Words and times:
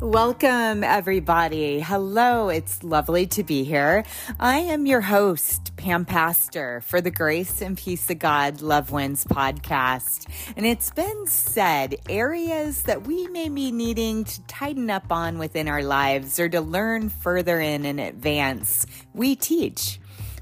Welcome, 0.00 0.84
everybody. 0.84 1.80
Hello, 1.80 2.50
it's 2.50 2.84
lovely 2.84 3.26
to 3.26 3.42
be 3.42 3.64
here. 3.64 4.04
I 4.38 4.58
am 4.58 4.86
your 4.86 5.00
host, 5.00 5.74
Pam 5.76 6.04
Pastor, 6.04 6.82
for 6.82 7.00
the 7.00 7.10
Grace 7.10 7.60
and 7.60 7.76
Peace 7.76 8.08
of 8.08 8.20
God 8.20 8.60
Love 8.62 8.92
Wins 8.92 9.24
podcast. 9.24 10.28
And 10.56 10.64
it's 10.64 10.92
been 10.92 11.26
said 11.26 11.96
areas 12.08 12.82
that 12.82 13.08
we 13.08 13.26
may 13.26 13.48
be 13.48 13.72
needing 13.72 14.22
to 14.22 14.42
tighten 14.42 14.88
up 14.88 15.10
on 15.10 15.36
within 15.36 15.66
our 15.66 15.82
lives 15.82 16.38
or 16.38 16.48
to 16.48 16.60
learn 16.60 17.08
further 17.08 17.60
in 17.60 17.84
in 17.84 17.98
advance, 17.98 18.86
we 19.14 19.34
teach. 19.34 19.98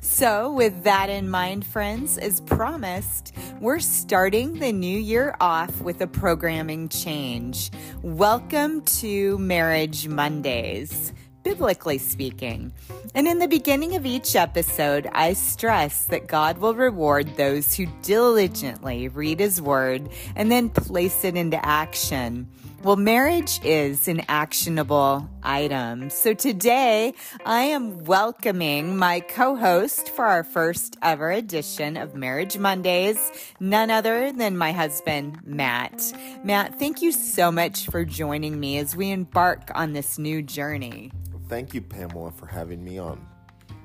So, 0.07 0.53
with 0.53 0.85
that 0.85 1.11
in 1.11 1.29
mind, 1.29 1.67
friends, 1.67 2.17
as 2.17 2.41
promised, 2.41 3.35
we're 3.61 3.81
starting 3.81 4.61
the 4.61 4.73
new 4.73 4.99
year 4.99 5.35
off 5.41 5.83
with 5.83 6.01
a 6.01 6.07
programming 6.07 6.89
change. 6.89 7.73
Welcome 8.03 8.83
to 8.83 9.37
Marriage 9.39 10.07
Mondays 10.07 11.13
biblically 11.43 11.99
speaking. 11.99 12.73
And 13.15 13.29
in 13.29 13.39
the 13.41 13.47
beginning 13.47 13.95
of 13.95 14.07
each 14.07 14.35
episode, 14.35 15.09
I 15.13 15.33
stress 15.33 16.07
that 16.07 16.27
God 16.27 16.59
will 16.59 16.75
reward 16.75 17.37
those 17.37 17.75
who 17.75 17.87
diligently 18.03 19.09
read 19.09 19.39
His 19.39 19.61
Word 19.61 20.09
and 20.35 20.51
then 20.51 20.71
place 20.71 21.25
it 21.25 21.37
into 21.37 21.65
action. 21.65 22.49
Well, 22.87 22.95
marriage 22.95 23.59
is 23.65 24.07
an 24.07 24.23
actionable 24.29 25.29
item. 25.43 26.09
So 26.09 26.35
today 26.35 27.15
I 27.45 27.63
am 27.63 28.05
welcoming 28.05 28.97
my 28.97 29.19
co 29.19 29.57
host 29.57 30.09
for 30.11 30.25
our 30.25 30.45
first 30.45 30.97
ever 31.03 31.33
edition 31.33 31.97
of 31.97 32.15
Marriage 32.15 32.59
Mondays, 32.59 33.19
none 33.59 33.91
other 33.91 34.31
than 34.31 34.57
my 34.57 34.71
husband, 34.71 35.41
Matt. 35.45 36.13
Matt, 36.45 36.79
thank 36.79 37.03
you 37.03 37.11
so 37.11 37.51
much 37.51 37.87
for 37.87 38.05
joining 38.05 38.61
me 38.61 38.79
as 38.79 38.95
we 38.95 39.11
embark 39.11 39.69
on 39.75 39.93
this 39.93 40.17
new 40.17 40.41
journey. 40.41 41.11
Thank 41.49 41.75
you, 41.75 41.81
Pamela, 41.81 42.31
for 42.31 42.47
having 42.47 42.85
me 42.85 42.99
on. 42.99 43.27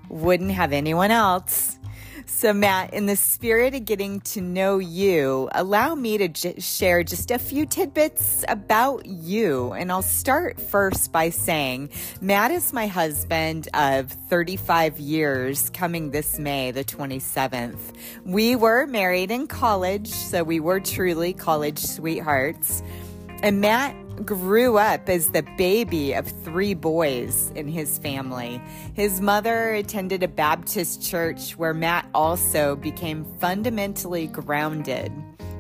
Wouldn't 0.10 0.52
have 0.52 0.74
anyone 0.74 1.10
else. 1.10 1.80
So, 2.26 2.54
Matt, 2.54 2.94
in 2.94 3.06
the 3.06 3.16
spirit 3.16 3.74
of 3.76 3.86
getting 3.86 4.22
to 4.22 4.42
know 4.42 4.80
you, 4.80 5.50
allow 5.54 5.96
me 5.96 6.18
to 6.18 6.28
j- 6.28 6.60
share 6.60 7.04
just 7.04 7.32
a 7.32 7.40
few 7.40 7.66
tidbits 7.66 8.44
about 8.48 9.06
you. 9.06 9.74
And 9.74 9.92
I'll 9.92 10.02
start 10.02 10.60
first 10.60 11.12
by 11.12 11.30
saying 11.30 11.90
Matt 12.22 12.52
is 12.52 12.74
my 12.74 12.88
husband 12.88 13.68
of 13.74 14.12
35 14.12 15.00
years, 15.00 15.70
coming 15.72 16.12
this 16.12 16.40
May, 16.40 16.72
the 16.72 16.84
27th. 16.84 17.80
We 18.26 18.56
were 18.56 18.88
married 18.88 19.32
in 19.32 19.48
college, 19.48 20.10
so 20.10 20.44
we 20.44 20.60
were 20.60 20.80
truly 20.80 21.34
college 21.34 21.80
sweethearts. 21.80 22.82
And 23.44 23.62
Matt 23.62 23.96
grew 24.22 24.78
up 24.78 25.10
as 25.10 25.32
the 25.32 25.44
baby 25.58 26.14
of 26.14 26.28
three 26.28 26.74
boys 26.74 27.52
in 27.56 27.68
his 27.68 27.98
family. 27.98 28.62
His 28.94 29.22
mother 29.22 29.72
attended 29.74 30.24
a 30.24 30.28
Baptist 30.28 31.04
church 31.04 31.58
where 31.58 31.74
Matt 31.74 32.08
also 32.14 32.76
became 32.76 33.26
fundamentally 33.40 34.28
grounded. 34.28 35.12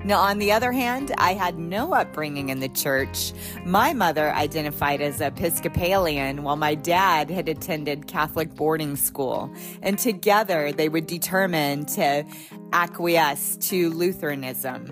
Now, 0.03 0.20
on 0.20 0.40
the 0.40 0.52
other 0.52 0.72
hand, 0.72 1.12
I 1.20 1.34
had 1.36 1.59
no 1.59 1.94
upbringing 1.94 2.50
in 2.50 2.59
the 2.59 2.70
church. 2.70 3.34
My 3.66 3.94
mother 3.94 4.31
identified 4.34 5.00
as 5.00 5.22
Episcopalian, 5.22 6.42
while 6.42 6.56
my 6.56 6.73
dad 6.73 7.30
had 7.30 7.48
attended 7.48 8.08
Catholic 8.08 8.56
boarding 8.56 8.96
school. 8.96 9.53
And 9.84 10.00
together 10.00 10.72
they 10.72 10.90
would 10.90 11.06
determine 11.06 11.86
to 11.88 12.25
acquiesce 12.73 13.58
to 13.58 13.92
Lutheranism. 13.92 14.92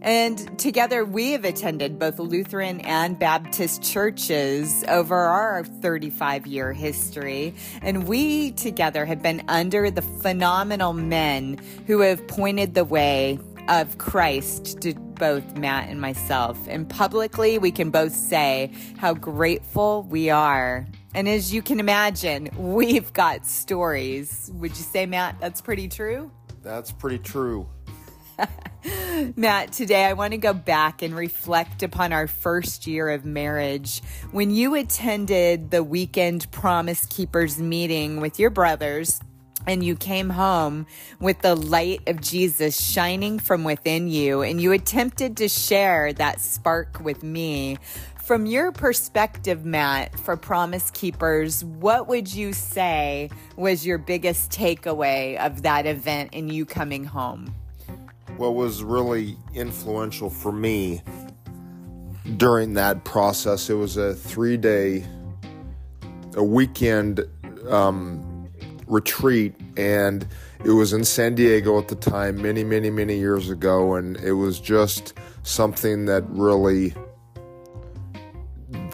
And 0.00 0.58
together 0.58 1.04
we 1.04 1.32
have 1.32 1.44
attended 1.44 1.98
both 1.98 2.18
Lutheran 2.18 2.80
and 2.82 3.18
Baptist 3.18 3.82
churches 3.82 4.84
over 4.88 5.16
our 5.16 5.64
35 5.64 6.46
year 6.46 6.72
history. 6.72 7.54
And 7.82 8.06
we 8.06 8.52
together 8.52 9.04
have 9.04 9.22
been 9.22 9.42
under 9.48 9.90
the 9.90 10.02
phenomenal 10.02 10.92
men 10.92 11.58
who 11.86 12.00
have 12.00 12.26
pointed 12.28 12.74
the 12.74 12.84
way 12.84 13.38
of 13.68 13.98
Christ 13.98 14.80
to 14.82 14.94
both 14.94 15.56
Matt 15.56 15.88
and 15.88 16.00
myself. 16.00 16.58
And 16.68 16.88
publicly, 16.88 17.58
we 17.58 17.70
can 17.70 17.90
both 17.90 18.14
say 18.14 18.72
how 18.98 19.14
grateful 19.14 20.04
we 20.04 20.30
are. 20.30 20.86
And 21.14 21.28
as 21.28 21.52
you 21.52 21.60
can 21.60 21.80
imagine, 21.80 22.50
we've 22.56 23.12
got 23.12 23.46
stories. 23.46 24.50
Would 24.54 24.70
you 24.70 24.84
say, 24.84 25.06
Matt, 25.06 25.40
that's 25.40 25.60
pretty 25.60 25.88
true? 25.88 26.30
That's 26.62 26.92
pretty 26.92 27.18
true. 27.18 27.68
Matt, 29.36 29.72
today 29.72 30.04
I 30.04 30.12
want 30.12 30.32
to 30.32 30.38
go 30.38 30.52
back 30.52 31.02
and 31.02 31.14
reflect 31.14 31.82
upon 31.82 32.12
our 32.12 32.26
first 32.26 32.86
year 32.86 33.08
of 33.08 33.24
marriage. 33.24 34.02
When 34.30 34.50
you 34.50 34.74
attended 34.74 35.70
the 35.70 35.82
weekend 35.82 36.50
Promise 36.50 37.06
Keepers 37.06 37.58
meeting 37.58 38.20
with 38.20 38.38
your 38.38 38.50
brothers, 38.50 39.20
and 39.66 39.84
you 39.84 39.96
came 39.96 40.30
home 40.30 40.86
with 41.20 41.40
the 41.40 41.54
light 41.54 42.08
of 42.08 42.20
Jesus 42.20 42.80
shining 42.80 43.38
from 43.38 43.64
within 43.64 44.08
you, 44.08 44.42
and 44.42 44.60
you 44.60 44.72
attempted 44.72 45.36
to 45.38 45.48
share 45.48 46.12
that 46.14 46.40
spark 46.40 47.00
with 47.00 47.22
me. 47.22 47.76
From 48.24 48.46
your 48.46 48.72
perspective, 48.72 49.64
Matt, 49.64 50.18
for 50.18 50.36
Promise 50.36 50.90
Keepers, 50.92 51.64
what 51.64 52.08
would 52.08 52.32
you 52.32 52.52
say 52.52 53.30
was 53.56 53.84
your 53.84 53.98
biggest 53.98 54.52
takeaway 54.52 55.36
of 55.38 55.62
that 55.62 55.86
event 55.86 56.30
and 56.32 56.52
you 56.52 56.64
coming 56.64 57.04
home? 57.04 57.54
What 58.38 58.54
was 58.54 58.84
really 58.84 59.36
influential 59.52 60.30
for 60.30 60.52
me 60.52 61.02
during 62.36 62.74
that 62.74 63.04
process. 63.04 63.68
It 63.68 63.74
was 63.74 63.96
a 63.96 64.14
three 64.14 64.56
day, 64.56 65.04
a 66.34 66.44
weekend 66.44 67.24
um, 67.68 68.48
retreat, 68.86 69.54
and 69.76 70.26
it 70.64 70.70
was 70.70 70.92
in 70.92 71.04
San 71.04 71.34
Diego 71.34 71.78
at 71.78 71.88
the 71.88 71.96
time, 71.96 72.40
many, 72.40 72.62
many, 72.62 72.90
many 72.90 73.18
years 73.18 73.50
ago, 73.50 73.94
and 73.94 74.16
it 74.18 74.32
was 74.32 74.60
just 74.60 75.14
something 75.42 76.04
that 76.06 76.24
really 76.28 76.94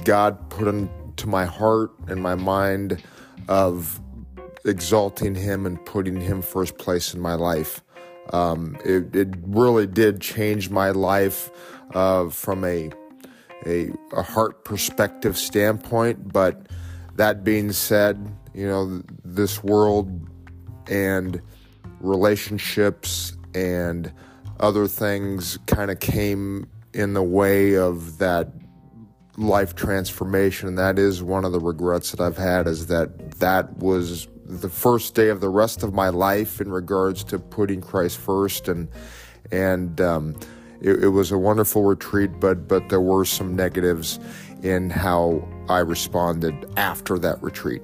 God 0.05 0.49
put 0.49 0.69
into 0.69 1.27
my 1.27 1.45
heart 1.45 1.91
and 2.09 2.23
my 2.23 2.35
mind 2.35 3.03
of 3.49 4.01
exalting 4.65 5.35
Him 5.35 5.67
and 5.67 5.85
putting 5.85 6.21
Him 6.21 6.41
first 6.41 6.79
place 6.79 7.13
in 7.13 7.21
my 7.21 7.35
life. 7.35 7.83
Um, 8.33 8.77
it, 8.85 9.15
it, 9.15 9.29
really 9.43 9.87
did 9.87 10.21
change 10.21 10.71
my 10.71 10.91
life 10.91 11.51
uh, 11.93 12.31
from 12.31 12.65
a, 12.65 12.91
a, 13.67 13.91
a 14.13 14.23
heart 14.23 14.65
perspective 14.65 15.37
standpoint. 15.37 16.33
But 16.33 16.67
that 17.17 17.45
being 17.45 17.73
said, 17.73 18.35
you 18.55 18.67
know 18.67 19.03
this 19.25 19.63
world 19.63 20.29
and 20.89 21.41
relationships 22.01 23.37
and 23.55 24.13
other 24.61 24.87
things 24.87 25.59
kind 25.67 25.91
of 25.91 26.01
came 26.01 26.67
in 26.93 27.15
the 27.15 27.23
way 27.23 27.77
of 27.77 28.19
that 28.19 28.49
life 29.37 29.75
transformation 29.75 30.69
and 30.69 30.79
that 30.79 30.99
is 30.99 31.23
one 31.23 31.45
of 31.45 31.53
the 31.53 31.61
regrets 31.61 32.13
that 32.13 32.21
I've 32.21 32.37
had 32.37 32.69
is 32.69 32.87
that 32.87 33.33
that 33.41 33.77
was 33.79 34.29
the 34.47 34.69
first 34.69 35.15
day 35.15 35.29
of 35.29 35.41
the 35.41 35.49
rest 35.49 35.83
of 35.83 35.95
my 35.95 36.09
life 36.09 36.61
in 36.61 36.71
regards 36.71 37.25
to 37.25 37.39
putting 37.39 37.81
Christ 37.81 38.19
first, 38.19 38.69
and 38.69 38.89
and 39.51 40.01
um, 40.01 40.37
it, 40.81 41.05
it, 41.05 41.09
was 41.09 41.33
a 41.33 41.39
wonderful 41.39 41.83
retreat. 41.83 42.31
But 42.41 42.69
but 42.69 42.89
there 42.89 43.01
were 43.01 43.25
some 43.25 43.57
negatives 43.57 44.19
in 44.63 44.91
how 44.91 45.47
I 45.69 45.79
responded 45.79 46.55
after 46.77 47.19
that 47.19 47.43
retreat. 47.43 47.83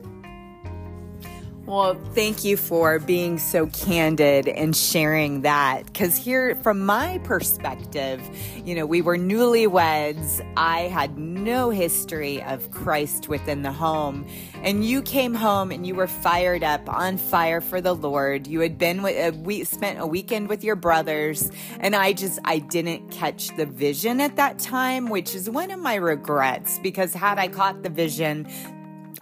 Well, 1.71 1.95
thank 2.17 2.43
you 2.43 2.57
for 2.57 2.99
being 2.99 3.39
so 3.39 3.67
candid 3.69 4.49
and 4.49 4.75
sharing 4.75 5.43
that. 5.43 5.87
Because, 5.87 6.17
here, 6.17 6.57
from 6.65 6.85
my 6.85 7.19
perspective, 7.19 8.21
you 8.65 8.75
know, 8.75 8.85
we 8.85 9.03
were 9.03 9.17
newlyweds. 9.17 10.45
I 10.57 10.89
had 10.89 11.17
no 11.17 11.71
history 11.71 12.43
of 12.43 12.73
Christ 12.73 13.29
within 13.29 13.63
the 13.63 13.71
home. 13.71 14.27
And 14.65 14.85
you 14.85 15.01
came 15.01 15.33
home 15.33 15.71
and 15.71 15.87
you 15.87 15.95
were 15.95 16.09
fired 16.09 16.65
up, 16.65 16.93
on 16.93 17.19
fire 17.19 17.61
for 17.61 17.81
the 17.81 17.95
Lord. 17.95 18.49
You 18.49 18.59
had 18.59 18.77
been 18.77 19.01
with, 19.03 19.17
uh, 19.17 19.37
a 19.37 19.41
we 19.41 19.63
spent 19.63 20.01
a 20.01 20.07
weekend 20.09 20.49
with 20.49 20.65
your 20.65 20.75
brothers. 20.75 21.53
And 21.79 21.95
I 21.95 22.15
just, 22.15 22.41
I 22.45 22.59
didn't 22.59 23.13
catch 23.13 23.57
the 23.57 23.67
vision 23.67 24.21
at 24.21 24.35
that 24.35 24.59
time, 24.59 25.09
which 25.09 25.37
is 25.37 25.49
one 25.49 25.71
of 25.71 25.79
my 25.79 25.95
regrets. 25.95 26.81
Because, 26.81 27.15
had 27.15 27.39
I 27.39 27.47
caught 27.47 27.85
the 27.85 27.91
vision, 27.91 28.49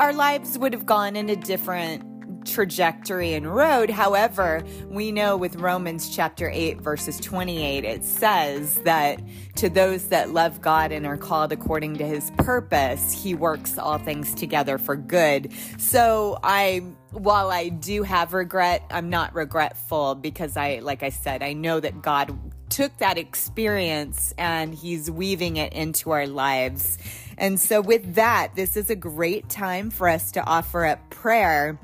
our 0.01 0.15
lives 0.15 0.57
would 0.57 0.73
have 0.73 0.87
gone 0.87 1.15
in 1.15 1.29
a 1.29 1.37
different 1.37 2.18
trajectory 2.45 3.35
and 3.35 3.55
road. 3.55 3.91
However, 3.91 4.63
we 4.89 5.13
know 5.13 5.37
with 5.37 5.57
Romans 5.57 6.15
chapter 6.15 6.51
8, 6.51 6.81
verses 6.81 7.19
28, 7.21 7.85
it 7.85 8.05
says 8.05 8.77
that 8.85 9.21
to 9.57 9.69
those 9.69 10.09
that 10.09 10.31
love 10.31 10.61
God 10.61 10.93
and 10.93 11.07
are 11.07 11.17
called 11.17 11.53
according 11.53 11.97
to 11.99 12.07
his 12.07 12.31
purpose, 12.39 13.13
he 13.13 13.35
works 13.35 13.79
all 13.79 13.99
things 13.99 14.35
together 14.35 14.79
for 14.79 14.97
good. 14.97 15.53
So 15.79 16.39
I 16.43 16.83
while 17.11 17.51
I 17.51 17.69
do 17.69 18.03
have 18.03 18.35
regret, 18.35 18.83
I'm 18.91 19.09
not 19.09 19.35
regretful 19.35 20.15
because 20.17 20.57
I, 20.57 20.81
like 20.81 21.03
I 21.03 21.09
said, 21.09 21.43
I 21.43 21.55
know 21.55 21.81
that 21.81 22.03
God 22.03 22.39
took 22.69 22.97
that 22.99 23.17
experience 23.17 24.35
and 24.37 24.75
he's 24.75 25.11
weaving 25.11 25.57
it 25.57 25.73
into 25.73 26.11
our 26.11 26.27
lives. 26.27 26.99
And 27.39 27.59
so, 27.61 27.81
with 27.81 28.17
that, 28.17 28.55
this 28.57 28.77
is 28.77 28.91
a 28.91 28.97
great 28.97 29.49
time 29.49 29.91
for 29.91 30.09
us 30.09 30.33
to 30.33 30.45
offer 30.45 30.85
up 30.85 31.09
prayer 31.11 31.79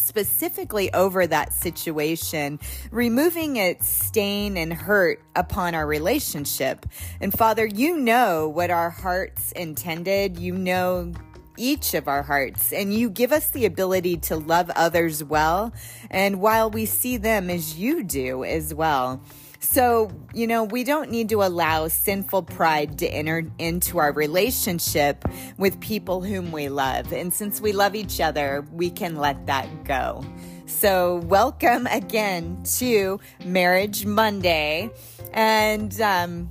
specifically 0.00 0.92
over 0.92 1.26
that 1.26 1.52
situation, 1.52 2.58
removing 2.90 3.56
its 3.56 3.88
stain 3.88 4.56
and 4.56 4.72
hurt 4.72 5.22
upon 5.36 5.74
our 5.74 5.86
relationship. 5.86 6.86
And 7.20 7.32
Father, 7.32 7.66
you 7.66 7.96
know 7.96 8.48
what 8.48 8.70
our 8.70 8.90
hearts 8.90 9.52
intended. 9.52 10.38
You 10.38 10.54
know 10.54 11.12
each 11.56 11.94
of 11.94 12.08
our 12.08 12.22
hearts, 12.22 12.72
and 12.72 12.94
you 12.94 13.10
give 13.10 13.32
us 13.32 13.50
the 13.50 13.66
ability 13.66 14.16
to 14.16 14.36
love 14.36 14.70
others 14.70 15.22
well, 15.22 15.72
and 16.10 16.40
while 16.40 16.70
we 16.70 16.86
see 16.86 17.18
them 17.18 17.50
as 17.50 17.78
you 17.78 18.02
do 18.02 18.44
as 18.44 18.72
well. 18.72 19.20
So, 19.62 20.10
you 20.32 20.46
know, 20.46 20.64
we 20.64 20.84
don't 20.84 21.10
need 21.10 21.28
to 21.28 21.42
allow 21.42 21.86
sinful 21.88 22.44
pride 22.44 22.98
to 23.00 23.06
enter 23.06 23.44
into 23.58 23.98
our 23.98 24.10
relationship 24.10 25.22
with 25.58 25.78
people 25.80 26.22
whom 26.22 26.50
we 26.50 26.70
love. 26.70 27.12
And 27.12 27.32
since 27.32 27.60
we 27.60 27.72
love 27.72 27.94
each 27.94 28.22
other, 28.22 28.66
we 28.72 28.88
can 28.90 29.16
let 29.16 29.46
that 29.46 29.84
go. 29.84 30.24
So, 30.64 31.16
welcome 31.26 31.86
again 31.88 32.62
to 32.78 33.20
Marriage 33.44 34.06
Monday. 34.06 34.90
And 35.34 36.00
um, 36.00 36.50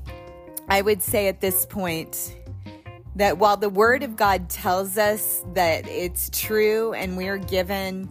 I 0.67 0.81
would 0.81 1.01
say 1.01 1.27
at 1.27 1.41
this 1.41 1.65
point, 1.65 2.35
that 3.15 3.37
while 3.37 3.57
the 3.57 3.69
Word 3.69 4.01
of 4.03 4.15
God 4.15 4.49
tells 4.49 4.97
us 4.97 5.43
that 5.53 5.85
it's 5.87 6.29
true 6.29 6.93
and 6.93 7.17
we're 7.17 7.37
given 7.37 8.09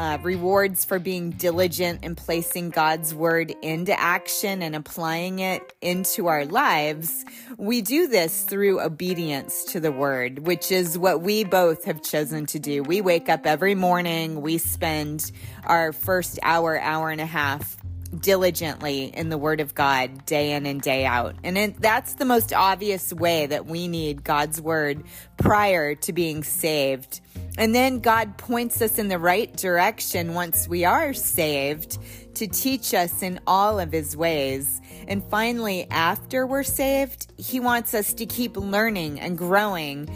uh, 0.00 0.16
rewards 0.22 0.82
for 0.86 0.98
being 0.98 1.28
diligent 1.28 2.00
and 2.02 2.16
placing 2.16 2.70
God's 2.70 3.14
Word 3.14 3.54
into 3.60 3.92
action 4.00 4.62
and 4.62 4.74
applying 4.74 5.40
it 5.40 5.74
into 5.82 6.26
our 6.26 6.46
lives, 6.46 7.26
we 7.58 7.82
do 7.82 8.06
this 8.06 8.44
through 8.44 8.80
obedience 8.80 9.62
to 9.64 9.78
the 9.78 9.92
Word, 9.92 10.46
which 10.46 10.72
is 10.72 10.96
what 10.96 11.20
we 11.20 11.44
both 11.44 11.84
have 11.84 12.00
chosen 12.02 12.46
to 12.46 12.58
do. 12.58 12.82
We 12.82 13.02
wake 13.02 13.28
up 13.28 13.44
every 13.44 13.74
morning, 13.74 14.40
we 14.40 14.56
spend 14.56 15.30
our 15.64 15.92
first 15.92 16.38
hour, 16.42 16.80
hour 16.80 17.10
and 17.10 17.20
a 17.20 17.26
half 17.26 17.76
diligently 18.18 19.04
in 19.04 19.28
the 19.28 19.38
Word 19.38 19.60
of 19.60 19.74
God 19.74 20.26
day 20.26 20.52
in 20.52 20.66
and 20.66 20.80
day 20.80 21.04
out. 21.04 21.36
And 21.44 21.56
it, 21.56 21.80
that's 21.80 22.14
the 22.14 22.24
most 22.24 22.52
obvious 22.52 23.12
way 23.12 23.46
that 23.46 23.66
we 23.66 23.88
need 23.88 24.24
God's 24.24 24.60
Word 24.60 25.04
prior 25.36 25.94
to 25.94 26.12
being 26.12 26.42
saved. 26.42 27.20
And 27.58 27.74
then 27.74 28.00
God 28.00 28.38
points 28.38 28.80
us 28.82 28.98
in 28.98 29.08
the 29.08 29.18
right 29.18 29.54
direction 29.56 30.34
once 30.34 30.68
we 30.68 30.84
are 30.84 31.12
saved 31.12 31.98
to 32.34 32.46
teach 32.46 32.94
us 32.94 33.22
in 33.22 33.40
all 33.46 33.78
of 33.78 33.92
His 33.92 34.16
ways. 34.16 34.80
And 35.08 35.24
finally, 35.24 35.86
after 35.90 36.46
we're 36.46 36.62
saved, 36.62 37.32
He 37.36 37.60
wants 37.60 37.94
us 37.94 38.14
to 38.14 38.26
keep 38.26 38.56
learning 38.56 39.20
and 39.20 39.36
growing 39.36 40.08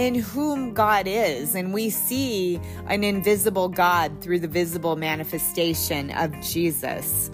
in 0.00 0.14
whom 0.14 0.72
God 0.72 1.06
is. 1.06 1.54
And 1.54 1.74
we 1.74 1.90
see 1.90 2.58
an 2.86 3.04
invisible 3.04 3.68
God 3.68 4.22
through 4.22 4.40
the 4.40 4.48
visible 4.48 4.96
manifestation 4.96 6.10
of 6.12 6.32
Jesus. 6.40 7.30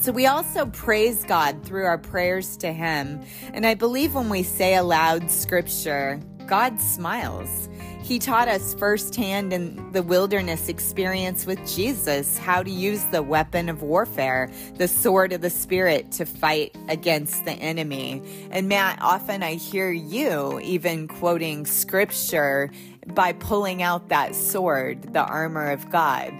So 0.00 0.10
we 0.10 0.26
also 0.26 0.66
praise 0.66 1.24
God 1.24 1.64
through 1.64 1.84
our 1.84 1.98
prayers 1.98 2.56
to 2.58 2.72
Him. 2.72 3.22
And 3.52 3.64
I 3.64 3.74
believe 3.74 4.14
when 4.14 4.28
we 4.28 4.42
say 4.42 4.74
aloud 4.74 5.30
scripture, 5.30 6.20
God 6.46 6.80
smiles. 6.80 7.68
He 8.02 8.18
taught 8.18 8.48
us 8.48 8.74
firsthand 8.74 9.50
in 9.54 9.90
the 9.92 10.02
wilderness 10.02 10.68
experience 10.68 11.46
with 11.46 11.58
Jesus 11.66 12.36
how 12.36 12.62
to 12.62 12.70
use 12.70 13.02
the 13.04 13.22
weapon 13.22 13.70
of 13.70 13.80
warfare, 13.80 14.50
the 14.76 14.88
sword 14.88 15.32
of 15.32 15.40
the 15.40 15.48
Spirit, 15.48 16.12
to 16.12 16.26
fight 16.26 16.76
against 16.90 17.46
the 17.46 17.52
enemy. 17.52 18.22
And 18.50 18.68
Matt, 18.68 18.98
often 19.00 19.42
I 19.42 19.54
hear 19.54 19.90
you 19.90 20.60
even 20.60 21.08
quoting 21.08 21.64
scripture 21.64 22.70
by 23.06 23.32
pulling 23.32 23.82
out 23.82 24.10
that 24.10 24.34
sword, 24.34 25.14
the 25.14 25.24
armor 25.24 25.70
of 25.70 25.88
God. 25.90 26.30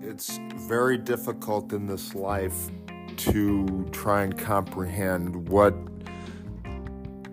It's 0.00 0.38
very 0.54 0.96
difficult 0.96 1.74
in 1.74 1.86
this 1.86 2.14
life 2.14 2.70
to 3.18 3.86
try 3.92 4.22
and 4.22 4.38
comprehend 4.38 5.50
what, 5.50 5.74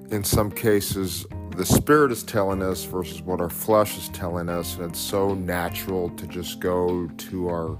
in 0.09 0.25
some 0.25 0.51
cases, 0.51 1.25
the 1.55 1.65
spirit 1.65 2.11
is 2.11 2.23
telling 2.23 2.61
us 2.61 2.83
versus 2.83 3.21
what 3.21 3.39
our 3.39 3.49
flesh 3.49 3.97
is 3.97 4.09
telling 4.09 4.49
us. 4.49 4.75
And 4.75 4.91
it's 4.91 4.99
so 4.99 5.33
natural 5.33 6.09
to 6.11 6.27
just 6.27 6.59
go 6.59 7.07
to 7.07 7.47
our 7.47 7.77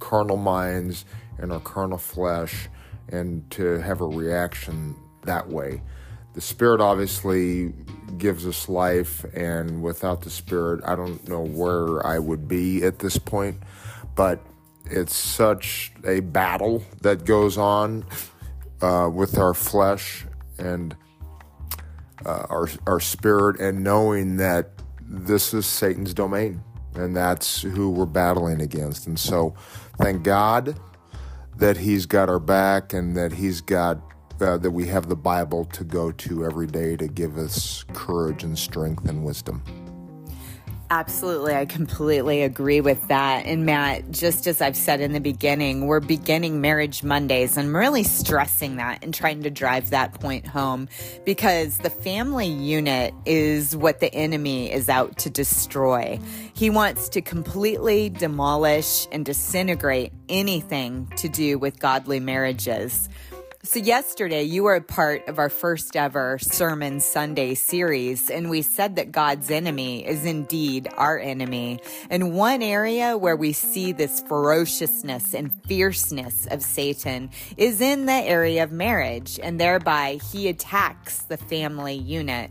carnal 0.00 0.36
minds 0.36 1.04
and 1.38 1.52
our 1.52 1.60
carnal 1.60 1.98
flesh 1.98 2.68
and 3.08 3.48
to 3.52 3.80
have 3.80 4.00
a 4.00 4.06
reaction 4.06 4.96
that 5.22 5.48
way. 5.48 5.82
The 6.34 6.40
spirit 6.40 6.80
obviously 6.80 7.74
gives 8.16 8.46
us 8.46 8.68
life, 8.68 9.24
and 9.34 9.82
without 9.82 10.22
the 10.22 10.30
spirit, 10.30 10.82
I 10.84 10.96
don't 10.96 11.28
know 11.28 11.44
where 11.44 12.04
I 12.06 12.18
would 12.18 12.48
be 12.48 12.82
at 12.84 13.00
this 13.00 13.18
point. 13.18 13.58
But 14.14 14.40
it's 14.86 15.14
such 15.14 15.92
a 16.04 16.20
battle 16.20 16.82
that 17.02 17.26
goes 17.26 17.58
on 17.58 18.06
uh, 18.80 19.10
with 19.12 19.38
our 19.38 19.52
flesh 19.54 20.24
and 20.58 20.96
uh, 22.24 22.46
our 22.50 22.68
our 22.86 23.00
spirit, 23.00 23.60
and 23.60 23.82
knowing 23.82 24.36
that 24.36 24.70
this 25.00 25.52
is 25.54 25.66
Satan's 25.66 26.14
domain, 26.14 26.62
and 26.94 27.16
that's 27.16 27.62
who 27.62 27.90
we're 27.90 28.06
battling 28.06 28.60
against. 28.60 29.06
And 29.06 29.18
so, 29.18 29.54
thank 29.98 30.22
God 30.22 30.78
that 31.56 31.76
He's 31.78 32.06
got 32.06 32.28
our 32.28 32.40
back, 32.40 32.92
and 32.92 33.16
that 33.16 33.32
He's 33.32 33.60
got 33.60 34.00
uh, 34.40 34.58
that 34.58 34.70
we 34.70 34.86
have 34.86 35.08
the 35.08 35.16
Bible 35.16 35.64
to 35.66 35.84
go 35.84 36.12
to 36.12 36.44
every 36.44 36.66
day 36.66 36.96
to 36.96 37.06
give 37.06 37.36
us 37.36 37.84
courage 37.92 38.42
and 38.42 38.58
strength 38.58 39.08
and 39.08 39.24
wisdom. 39.24 39.62
Absolutely. 40.92 41.54
I 41.54 41.64
completely 41.64 42.42
agree 42.42 42.82
with 42.82 43.08
that. 43.08 43.46
And 43.46 43.64
Matt, 43.64 44.10
just 44.10 44.46
as 44.46 44.60
I've 44.60 44.76
said 44.76 45.00
in 45.00 45.14
the 45.14 45.22
beginning, 45.22 45.86
we're 45.86 46.00
beginning 46.00 46.60
Marriage 46.60 47.02
Mondays. 47.02 47.56
and 47.56 47.68
I'm 47.68 47.74
really 47.74 48.02
stressing 48.02 48.76
that 48.76 49.02
and 49.02 49.14
trying 49.14 49.42
to 49.44 49.48
drive 49.50 49.88
that 49.88 50.12
point 50.20 50.46
home 50.46 50.90
because 51.24 51.78
the 51.78 51.88
family 51.88 52.46
unit 52.46 53.14
is 53.24 53.74
what 53.74 54.00
the 54.00 54.14
enemy 54.14 54.70
is 54.70 54.90
out 54.90 55.16
to 55.20 55.30
destroy. 55.30 56.20
He 56.52 56.68
wants 56.68 57.08
to 57.08 57.22
completely 57.22 58.10
demolish 58.10 59.08
and 59.12 59.24
disintegrate 59.24 60.12
anything 60.28 61.10
to 61.16 61.26
do 61.26 61.58
with 61.58 61.78
godly 61.78 62.20
marriages. 62.20 63.08
So, 63.64 63.78
yesterday 63.78 64.42
you 64.42 64.64
were 64.64 64.74
a 64.74 64.80
part 64.80 65.28
of 65.28 65.38
our 65.38 65.48
first 65.48 65.94
ever 65.94 66.36
Sermon 66.40 66.98
Sunday 66.98 67.54
series, 67.54 68.28
and 68.28 68.50
we 68.50 68.60
said 68.60 68.96
that 68.96 69.12
God's 69.12 69.52
enemy 69.52 70.04
is 70.04 70.24
indeed 70.24 70.88
our 70.96 71.16
enemy. 71.16 71.78
And 72.10 72.34
one 72.34 72.60
area 72.60 73.16
where 73.16 73.36
we 73.36 73.52
see 73.52 73.92
this 73.92 74.18
ferociousness 74.18 75.32
and 75.32 75.52
fierceness 75.68 76.48
of 76.48 76.60
Satan 76.60 77.30
is 77.56 77.80
in 77.80 78.06
the 78.06 78.12
area 78.12 78.64
of 78.64 78.72
marriage, 78.72 79.38
and 79.40 79.60
thereby 79.60 80.18
he 80.32 80.48
attacks 80.48 81.18
the 81.18 81.36
family 81.36 81.94
unit. 81.94 82.50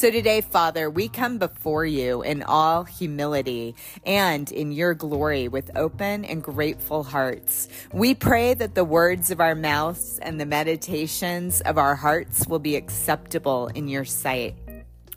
So 0.00 0.10
today, 0.10 0.40
Father, 0.40 0.88
we 0.88 1.08
come 1.08 1.36
before 1.36 1.84
you 1.84 2.22
in 2.22 2.42
all 2.42 2.84
humility 2.84 3.74
and 4.06 4.50
in 4.50 4.72
your 4.72 4.94
glory 4.94 5.46
with 5.46 5.70
open 5.76 6.24
and 6.24 6.42
grateful 6.42 7.02
hearts. 7.02 7.68
We 7.92 8.14
pray 8.14 8.54
that 8.54 8.74
the 8.74 8.82
words 8.82 9.30
of 9.30 9.40
our 9.42 9.54
mouths 9.54 10.18
and 10.22 10.40
the 10.40 10.46
meditations 10.46 11.60
of 11.60 11.76
our 11.76 11.96
hearts 11.96 12.46
will 12.48 12.60
be 12.60 12.76
acceptable 12.76 13.66
in 13.66 13.88
your 13.88 14.06
sight. 14.06 14.54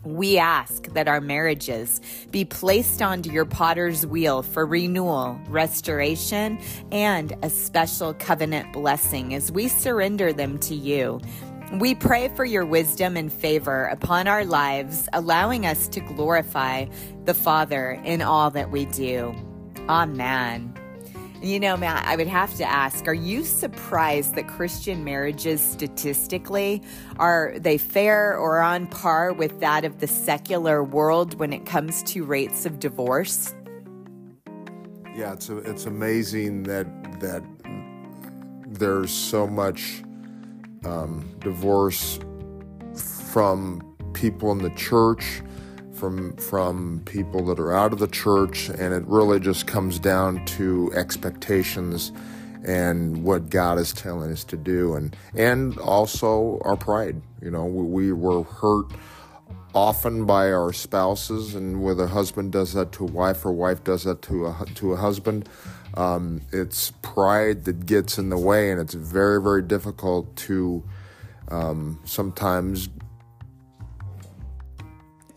We 0.03 0.37
ask 0.37 0.87
that 0.87 1.07
our 1.07 1.21
marriages 1.21 2.01
be 2.31 2.43
placed 2.43 3.01
onto 3.01 3.31
your 3.31 3.45
potter's 3.45 4.05
wheel 4.05 4.43
for 4.43 4.65
renewal, 4.65 5.39
restoration, 5.47 6.59
and 6.91 7.33
a 7.41 7.49
special 7.49 8.13
covenant 8.15 8.73
blessing 8.73 9.33
as 9.33 9.49
we 9.49 9.69
surrender 9.69 10.33
them 10.33 10.57
to 10.59 10.75
you. 10.75 11.21
We 11.79 11.95
pray 11.95 12.29
for 12.35 12.45
your 12.45 12.65
wisdom 12.65 13.17
and 13.17 13.33
favor 13.33 13.85
upon 13.85 14.27
our 14.27 14.45
lives, 14.45 15.09
allowing 15.11 15.65
us 15.65 15.87
to 15.87 16.01
glorify 16.01 16.85
the 17.25 17.33
Father 17.33 17.99
in 18.03 18.21
all 18.21 18.51
that 18.51 18.69
we 18.69 18.85
do. 18.85 19.33
Amen. 19.89 20.71
You 21.41 21.59
know, 21.59 21.75
Matt, 21.75 22.05
I 22.05 22.15
would 22.15 22.27
have 22.27 22.53
to 22.57 22.63
ask, 22.63 23.07
are 23.07 23.13
you 23.15 23.43
surprised 23.43 24.35
that 24.35 24.47
Christian 24.47 25.03
marriages 25.03 25.61
statistically 25.61 26.83
are 27.17 27.55
they 27.57 27.79
fair 27.79 28.37
or 28.37 28.61
on 28.61 28.85
par 28.85 29.33
with 29.33 29.59
that 29.59 29.83
of 29.83 29.99
the 29.99 30.07
secular 30.07 30.83
world 30.83 31.39
when 31.39 31.51
it 31.53 31.65
comes 31.65 32.03
to 32.03 32.23
rates 32.23 32.67
of 32.67 32.77
divorce? 32.77 33.51
Yeah, 35.15 35.33
it's 35.33 35.49
a, 35.49 35.57
it's 35.57 35.87
amazing 35.87 36.63
that 36.63 36.85
that 37.19 37.43
there's 38.67 39.11
so 39.11 39.47
much 39.47 40.03
um, 40.85 41.29
divorce 41.39 42.19
from 42.95 43.81
people 44.13 44.51
in 44.51 44.59
the 44.59 44.69
church, 44.71 45.41
from 45.93 46.35
from 46.37 47.01
people 47.05 47.45
that 47.45 47.59
are 47.59 47.73
out 47.73 47.93
of 47.93 47.99
the 47.99 48.07
church, 48.07 48.69
and 48.69 48.93
it 48.93 49.03
really 49.07 49.39
just 49.39 49.67
comes 49.67 49.99
down 49.99 50.45
to 50.45 50.91
expectations 50.95 52.11
and 52.65 53.23
what 53.23 53.49
God 53.49 53.77
is 53.77 53.91
telling 53.91 54.31
us 54.31 54.43
to 54.45 54.57
do, 54.57 54.95
and 54.95 55.15
and 55.35 55.77
also 55.79 56.61
our 56.63 56.75
pride. 56.75 57.21
You 57.41 57.51
know, 57.51 57.65
we, 57.65 58.05
we 58.05 58.11
were 58.13 58.43
hurt 58.43 58.87
often 59.73 60.25
by 60.25 60.51
our 60.51 60.71
spouses, 60.71 61.55
and 61.55 61.83
whether 61.83 62.03
a 62.03 62.07
husband 62.07 62.51
does 62.51 62.73
that 62.73 62.91
to 62.93 63.05
a 63.05 63.11
wife 63.11 63.45
or 63.45 63.51
wife 63.51 63.83
does 63.83 64.03
that 64.03 64.21
to 64.23 64.47
a 64.47 64.65
to 64.75 64.93
a 64.93 64.97
husband, 64.97 65.49
um, 65.95 66.41
it's 66.51 66.91
pride 67.01 67.65
that 67.65 67.85
gets 67.85 68.17
in 68.17 68.29
the 68.29 68.38
way, 68.38 68.71
and 68.71 68.79
it's 68.79 68.93
very 68.93 69.41
very 69.41 69.62
difficult 69.62 70.35
to 70.38 70.83
um, 71.50 72.00
sometimes 72.05 72.89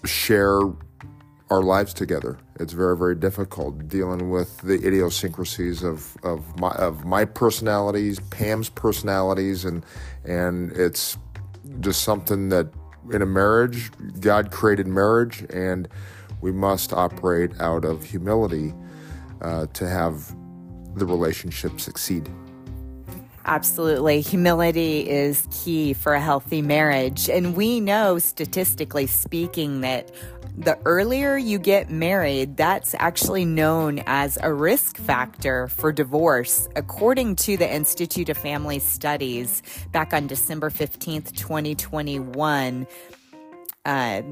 share 0.05 0.61
our 1.51 1.63
lives 1.63 1.95
together. 1.95 2.39
It's 2.59 2.73
very, 2.73 2.97
very 2.97 3.15
difficult 3.15 3.89
dealing 3.89 4.31
with 4.31 4.59
the 4.59 4.75
idiosyncrasies 4.75 5.83
of, 5.83 6.17
of 6.23 6.59
my 6.59 6.71
of 6.71 7.05
my 7.05 7.25
personalities, 7.25 8.19
Pam's 8.31 8.69
personalities, 8.69 9.65
and 9.65 9.85
and 10.25 10.73
it's 10.73 11.19
just 11.81 12.03
something 12.03 12.49
that 12.49 12.69
in 13.13 13.23
a 13.23 13.27
marriage, 13.27 13.91
God 14.21 14.51
created 14.51 14.87
marriage, 14.87 15.45
and 15.51 15.89
we 16.41 16.51
must 16.51 16.93
operate 16.93 17.53
out 17.61 17.85
of 17.85 18.05
humility 18.05 18.75
uh, 19.41 19.67
to 19.75 19.89
have 19.89 20.35
the 20.97 21.07
relationship 21.07 21.81
succeed. 21.81 22.29
Absolutely. 23.49 24.23
Humility 24.23 25.09
is 25.09 25.47
key 25.53 25.93
for 25.93 26.15
a 26.15 26.21
healthy 26.21 26.63
marriage. 26.63 27.31
And 27.31 27.55
we 27.55 27.79
know, 27.79 28.19
statistically 28.19 29.07
speaking, 29.07 29.83
that 29.83 30.11
the 30.59 30.77
earlier 30.85 31.37
you 31.37 31.61
get 31.61 31.89
married, 31.89 32.57
that's 32.57 32.95
actually 32.99 33.45
known 33.45 34.03
as 34.07 34.37
a 34.43 34.53
risk 34.53 34.97
factor 34.97 35.69
for 35.69 35.93
divorce. 35.93 36.69
According 36.75 37.37
to 37.37 37.57
the 37.57 37.73
Institute 37.73 38.29
of 38.31 38.37
Family 38.37 38.81
Studies, 38.81 39.63
back 39.93 40.13
on 40.13 40.27
December 40.27 40.69
15th, 40.69 41.37
2021, 41.37 42.87
uh, 43.85 44.23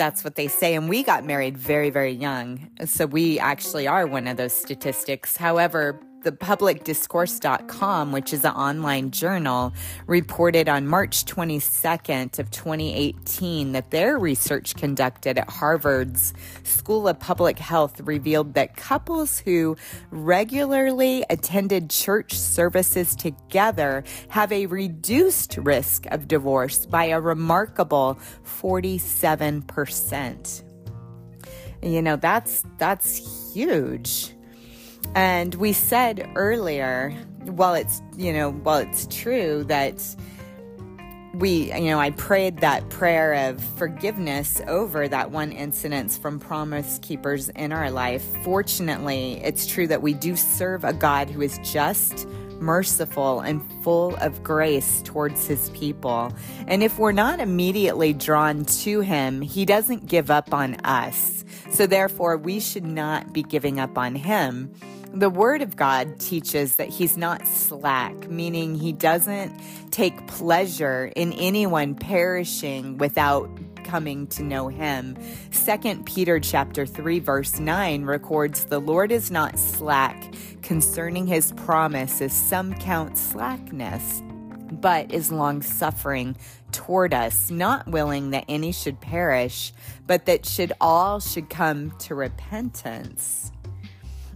that's 0.00 0.24
what 0.24 0.34
they 0.34 0.48
say. 0.48 0.74
And 0.74 0.88
we 0.88 1.02
got 1.02 1.26
married 1.26 1.58
very, 1.58 1.90
very 1.90 2.12
young. 2.12 2.70
So 2.86 3.04
we 3.04 3.38
actually 3.38 3.86
are 3.86 4.06
one 4.06 4.26
of 4.26 4.38
those 4.38 4.54
statistics. 4.54 5.36
However, 5.36 6.00
the 6.22 6.32
publicdiscourse.com, 6.32 8.12
which 8.12 8.32
is 8.32 8.44
an 8.44 8.52
online 8.52 9.10
journal, 9.10 9.72
reported 10.06 10.68
on 10.68 10.86
March 10.86 11.24
22nd 11.24 12.38
of 12.38 12.50
2018 12.50 13.72
that 13.72 13.90
their 13.90 14.18
research 14.18 14.74
conducted 14.74 15.38
at 15.38 15.48
Harvard's 15.48 16.34
School 16.62 17.08
of 17.08 17.18
Public 17.18 17.58
Health 17.58 18.00
revealed 18.00 18.54
that 18.54 18.76
couples 18.76 19.38
who 19.38 19.76
regularly 20.10 21.24
attended 21.30 21.88
church 21.88 22.34
services 22.34 23.16
together 23.16 24.04
have 24.28 24.52
a 24.52 24.66
reduced 24.66 25.56
risk 25.56 26.04
of 26.06 26.28
divorce 26.28 26.84
by 26.86 27.06
a 27.06 27.20
remarkable 27.20 28.18
47%. 28.44 30.62
You 31.82 32.02
know, 32.02 32.16
that's 32.16 32.62
that's 32.76 33.54
huge. 33.54 34.34
And 35.14 35.54
we 35.56 35.72
said 35.72 36.30
earlier, 36.36 37.10
while 37.44 37.74
it's, 37.74 38.02
you 38.16 38.32
know, 38.32 38.52
while 38.52 38.78
it's 38.78 39.06
true 39.08 39.64
that 39.64 40.02
we, 41.34 41.72
you 41.72 41.90
know, 41.90 41.98
I 41.98 42.10
prayed 42.10 42.58
that 42.58 42.88
prayer 42.90 43.48
of 43.48 43.62
forgiveness 43.76 44.60
over 44.66 45.08
that 45.08 45.30
one 45.30 45.52
incident 45.52 46.12
from 46.12 46.38
promise 46.38 46.98
keepers 47.02 47.48
in 47.50 47.72
our 47.72 47.90
life. 47.90 48.24
Fortunately, 48.42 49.40
it's 49.42 49.66
true 49.66 49.86
that 49.86 50.02
we 50.02 50.12
do 50.12 50.36
serve 50.36 50.84
a 50.84 50.92
God 50.92 51.30
who 51.30 51.40
is 51.40 51.58
just, 51.62 52.26
merciful, 52.60 53.40
and 53.40 53.62
full 53.82 54.14
of 54.16 54.42
grace 54.42 55.02
towards 55.02 55.46
his 55.46 55.70
people. 55.70 56.32
And 56.66 56.82
if 56.82 56.98
we're 56.98 57.12
not 57.12 57.40
immediately 57.40 58.12
drawn 58.12 58.64
to 58.64 59.00
him, 59.00 59.40
he 59.40 59.64
doesn't 59.64 60.06
give 60.06 60.30
up 60.30 60.52
on 60.52 60.74
us. 60.84 61.44
So 61.70 61.86
therefore, 61.86 62.36
we 62.36 62.60
should 62.60 62.84
not 62.84 63.32
be 63.32 63.42
giving 63.42 63.80
up 63.80 63.96
on 63.96 64.14
him. 64.14 64.74
The 65.12 65.30
Word 65.30 65.60
of 65.60 65.74
God 65.74 66.20
teaches 66.20 66.76
that 66.76 66.88
He's 66.88 67.16
not 67.16 67.44
slack, 67.44 68.30
meaning 68.30 68.76
He 68.76 68.92
doesn't 68.92 69.52
take 69.90 70.28
pleasure 70.28 71.10
in 71.16 71.32
anyone 71.32 71.96
perishing 71.96 72.96
without 72.96 73.50
coming 73.84 74.26
to 74.28 74.42
know 74.42 74.68
him. 74.68 75.16
2 75.52 76.02
Peter 76.04 76.40
chapter 76.40 76.86
3 76.86 77.18
verse 77.18 77.58
9 77.58 78.04
records 78.04 78.64
the 78.66 78.80
Lord 78.80 79.12
is 79.12 79.30
not 79.30 79.58
slack 79.58 80.32
concerning 80.62 81.26
his 81.26 81.52
promise 81.52 82.20
as 82.20 82.32
some 82.32 82.74
count 82.74 83.16
slackness 83.16 84.22
but 84.72 85.12
is 85.12 85.32
long 85.32 85.62
suffering 85.62 86.36
toward 86.72 87.12
us 87.12 87.50
not 87.50 87.86
willing 87.88 88.30
that 88.30 88.44
any 88.48 88.72
should 88.72 89.00
perish 89.00 89.72
but 90.06 90.26
that 90.26 90.46
should 90.46 90.72
all 90.80 91.20
should 91.20 91.50
come 91.50 91.90
to 91.98 92.14
repentance. 92.14 93.50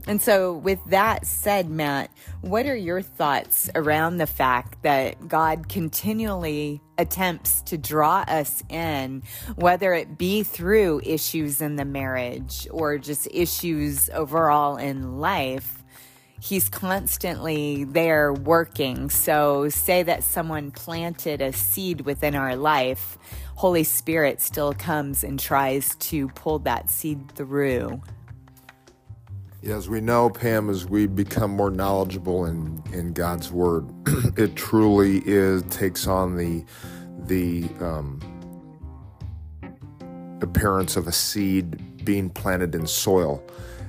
And 0.07 0.21
so, 0.21 0.53
with 0.53 0.79
that 0.87 1.27
said, 1.27 1.71
Matt, 1.71 2.11
what 2.43 2.67
are 2.67 2.77
your 2.77 3.01
thoughts 3.01 3.71
around 3.75 4.19
the 4.19 4.27
fact 4.27 4.83
that 4.83 5.29
God 5.29 5.69
continually 5.69 6.83
attempts 6.99 7.63
to 7.63 7.79
draw 7.79 8.25
us 8.27 8.63
in, 8.69 9.23
whether 9.57 9.93
it 9.95 10.19
be 10.19 10.43
through 10.43 11.01
issues 11.05 11.61
in 11.61 11.77
the 11.77 11.85
marriage 11.85 12.69
or 12.71 12.99
just 12.99 13.29
issues 13.31 14.11
overall 14.11 14.77
in 14.77 15.19
life? 15.19 15.83
He's 16.41 16.69
constantly 16.69 17.85
there 17.85 18.33
working. 18.33 19.09
So, 19.09 19.71
say 19.71 20.03
that 20.03 20.23
someone 20.23 20.73
planted 20.73 21.41
a 21.41 21.55
seed 21.55 22.03
within 22.03 22.35
our 22.35 22.55
life, 22.55 23.17
Holy 23.55 23.85
Spirit 23.85 24.43
still 24.43 24.75
comes 24.75 25.25
and 25.25 25.41
tries 25.41 25.95
to 25.97 26.29
pull 26.29 26.59
that 26.61 26.91
seed 26.91 27.33
through. 27.35 28.03
As 29.67 29.89
we 29.89 30.03
know, 30.03 30.29
Pam, 30.29 30.69
as 30.69 30.85
we 30.85 31.07
become 31.07 31.51
more 31.51 31.71
knowledgeable 31.71 32.45
in, 32.45 32.83
in 32.93 33.15
God's 33.15 33.51
Word, 33.51 33.89
it 34.37 34.57
truly 34.57 35.23
is 35.25 35.63
takes 35.65 36.07
on 36.07 36.37
the 36.37 36.65
the 37.27 37.65
um, 37.81 38.21
appearance 40.43 40.97
of 40.97 41.07
a 41.07 41.13
seed 41.13 42.05
being 42.05 42.29
planted 42.29 42.75
in 42.75 42.87
soil. 42.87 43.43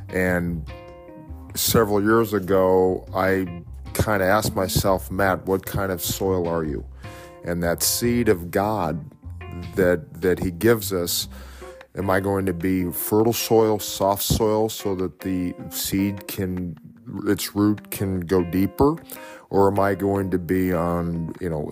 And 0.08 0.65
several 1.55 2.01
years 2.01 2.34
ago, 2.34 3.05
I 3.13 3.63
kind 3.94 4.24
of 4.24 4.29
asked 4.29 4.55
myself, 4.55 5.12
Matt, 5.12 5.46
what 5.46 5.65
kind 5.65 5.91
of 5.91 6.01
soil 6.01 6.48
are 6.48 6.63
you? 6.63 6.86
And 7.44 7.62
that 7.63 7.84
seed 7.84 8.29
of 8.29 8.50
God 8.50 9.03
that 9.75 10.22
that 10.22 10.39
He 10.39 10.51
gives 10.51 10.94
us 10.94 11.27
Am 11.98 12.10
I 12.10 12.20
going 12.20 12.46
to 12.46 12.54
be 12.54 12.92
fertile 12.92 13.32
soil, 13.32 13.80
soft 13.80 14.24
soil, 14.24 14.68
so 14.68 14.96
that 14.96 15.22
the 15.22 15.56
seed 15.70 16.28
can, 16.28 16.78
its 17.25 17.56
root 17.56 17.90
can 17.90 18.20
go 18.20 18.44
deeper? 18.44 18.98
Or 19.50 19.72
am 19.72 19.80
I 19.80 19.96
going 19.96 20.30
to 20.32 20.38
be 20.38 20.74
on, 20.74 21.34
you 21.40 21.50
know, 21.50 21.72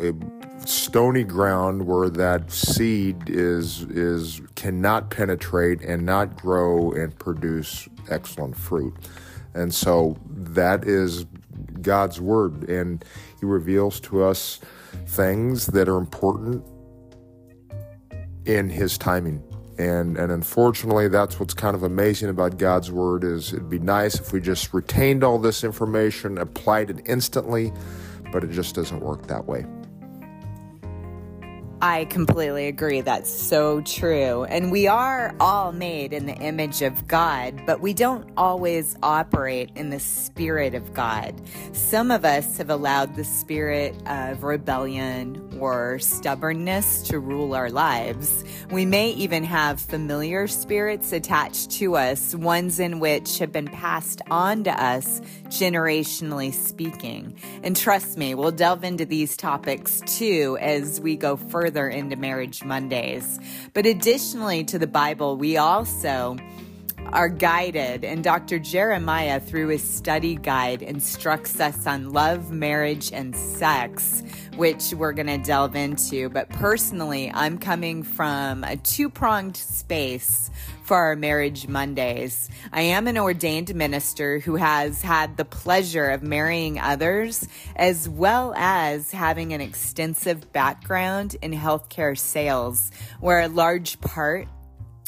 stony 0.65 1.25
ground 1.25 1.85
where 1.85 2.09
that 2.09 2.49
seed 2.49 3.29
is 3.29 3.81
is 3.81 4.41
cannot 4.55 5.09
penetrate 5.09 5.81
and 5.81 6.05
not 6.05 6.37
grow 6.37 6.93
and 6.93 7.17
produce 7.19 7.89
excellent 8.09 8.55
fruit? 8.55 8.93
And 9.53 9.73
so 9.73 10.17
that 10.29 10.87
is 10.87 11.25
God's 11.81 12.21
word, 12.21 12.69
and 12.69 13.03
He 13.41 13.45
reveals 13.45 13.99
to 14.01 14.23
us 14.23 14.61
things 15.05 15.67
that 15.67 15.89
are 15.89 15.97
important 15.97 16.63
in 18.45 18.69
His 18.69 18.97
timing 18.97 19.43
and 19.77 20.17
and 20.17 20.31
unfortunately 20.31 21.07
that's 21.07 21.39
what's 21.39 21.53
kind 21.53 21.75
of 21.75 21.83
amazing 21.83 22.29
about 22.29 22.57
God's 22.57 22.91
word 22.91 23.23
is 23.23 23.53
it'd 23.53 23.69
be 23.69 23.79
nice 23.79 24.19
if 24.19 24.31
we 24.31 24.39
just 24.39 24.73
retained 24.73 25.23
all 25.23 25.39
this 25.39 25.63
information 25.63 26.37
applied 26.37 26.89
it 26.89 27.01
instantly 27.05 27.73
but 28.31 28.43
it 28.43 28.51
just 28.51 28.75
doesn't 28.75 28.99
work 28.99 29.27
that 29.27 29.45
way 29.45 29.65
I 31.83 32.05
completely 32.05 32.67
agree. 32.67 33.01
That's 33.01 33.29
so 33.29 33.81
true. 33.81 34.45
And 34.45 34.71
we 34.71 34.87
are 34.87 35.35
all 35.41 35.73
made 35.73 36.13
in 36.13 36.27
the 36.27 36.35
image 36.35 36.81
of 36.81 37.09
God, 37.09 37.61
but 37.65 37.81
we 37.81 37.93
don't 37.93 38.31
always 38.37 38.95
operate 39.03 39.69
in 39.75 39.89
the 39.89 39.99
spirit 39.99 40.75
of 40.75 40.93
God. 40.93 41.41
Some 41.73 42.09
of 42.09 42.23
us 42.23 42.57
have 42.57 42.69
allowed 42.69 43.17
the 43.17 43.25
spirit 43.25 44.01
of 44.07 44.43
rebellion 44.43 45.57
or 45.59 45.99
stubbornness 45.99 47.01
to 47.03 47.19
rule 47.19 47.53
our 47.53 47.69
lives. 47.69 48.45
We 48.71 48.85
may 48.85 49.09
even 49.09 49.43
have 49.43 49.81
familiar 49.81 50.47
spirits 50.47 51.11
attached 51.11 51.71
to 51.71 51.97
us, 51.97 52.33
ones 52.33 52.79
in 52.79 53.01
which 53.01 53.39
have 53.39 53.51
been 53.51 53.67
passed 53.67 54.21
on 54.31 54.63
to 54.63 54.71
us, 54.71 55.19
generationally 55.47 56.53
speaking. 56.53 57.35
And 57.61 57.75
trust 57.75 58.17
me, 58.17 58.35
we'll 58.35 58.51
delve 58.51 58.85
into 58.85 59.05
these 59.05 59.35
topics 59.35 60.01
too 60.05 60.57
as 60.61 61.01
we 61.01 61.17
go 61.17 61.35
further 61.35 61.72
further 61.73 61.89
into 61.89 62.15
Marriage 62.15 62.63
Mondays. 62.63 63.39
But 63.73 63.87
additionally 63.87 64.63
to 64.65 64.77
the 64.77 64.85
Bible, 64.85 65.37
we 65.37 65.57
also 65.57 66.37
are 67.07 67.29
guided, 67.29 68.05
and 68.05 68.23
Dr. 68.23 68.59
Jeremiah, 68.59 69.39
through 69.39 69.69
his 69.69 69.83
study 69.83 70.35
guide, 70.35 70.83
instructs 70.83 71.59
us 71.59 71.87
on 71.87 72.13
love, 72.13 72.51
marriage, 72.51 73.11
and 73.11 73.35
sex, 73.35 74.21
which 74.55 74.93
we're 74.93 75.13
going 75.13 75.27
to 75.27 75.39
delve 75.39 75.75
into. 75.75 76.29
But 76.29 76.47
personally, 76.49 77.31
I'm 77.33 77.57
coming 77.57 78.03
from 78.03 78.63
a 78.63 78.77
two 78.77 79.09
pronged 79.09 79.57
space 79.57 80.51
for 80.93 80.99
our 80.99 81.15
Marriage 81.15 81.67
Mondays. 81.67 82.51
I 82.71 82.81
am 82.81 83.07
an 83.07 83.17
ordained 83.17 83.73
minister 83.73 84.37
who 84.37 84.57
has 84.57 85.01
had 85.01 85.37
the 85.37 85.43
pleasure 85.43 86.11
of 86.11 86.21
marrying 86.21 86.79
others, 86.79 87.47
as 87.75 88.07
well 88.07 88.53
as 88.55 89.09
having 89.09 89.53
an 89.53 89.61
extensive 89.61 90.53
background 90.53 91.35
in 91.41 91.51
healthcare 91.51 92.15
sales, 92.15 92.91
where 93.19 93.39
a 93.39 93.47
large 93.47 93.99
part 94.01 94.47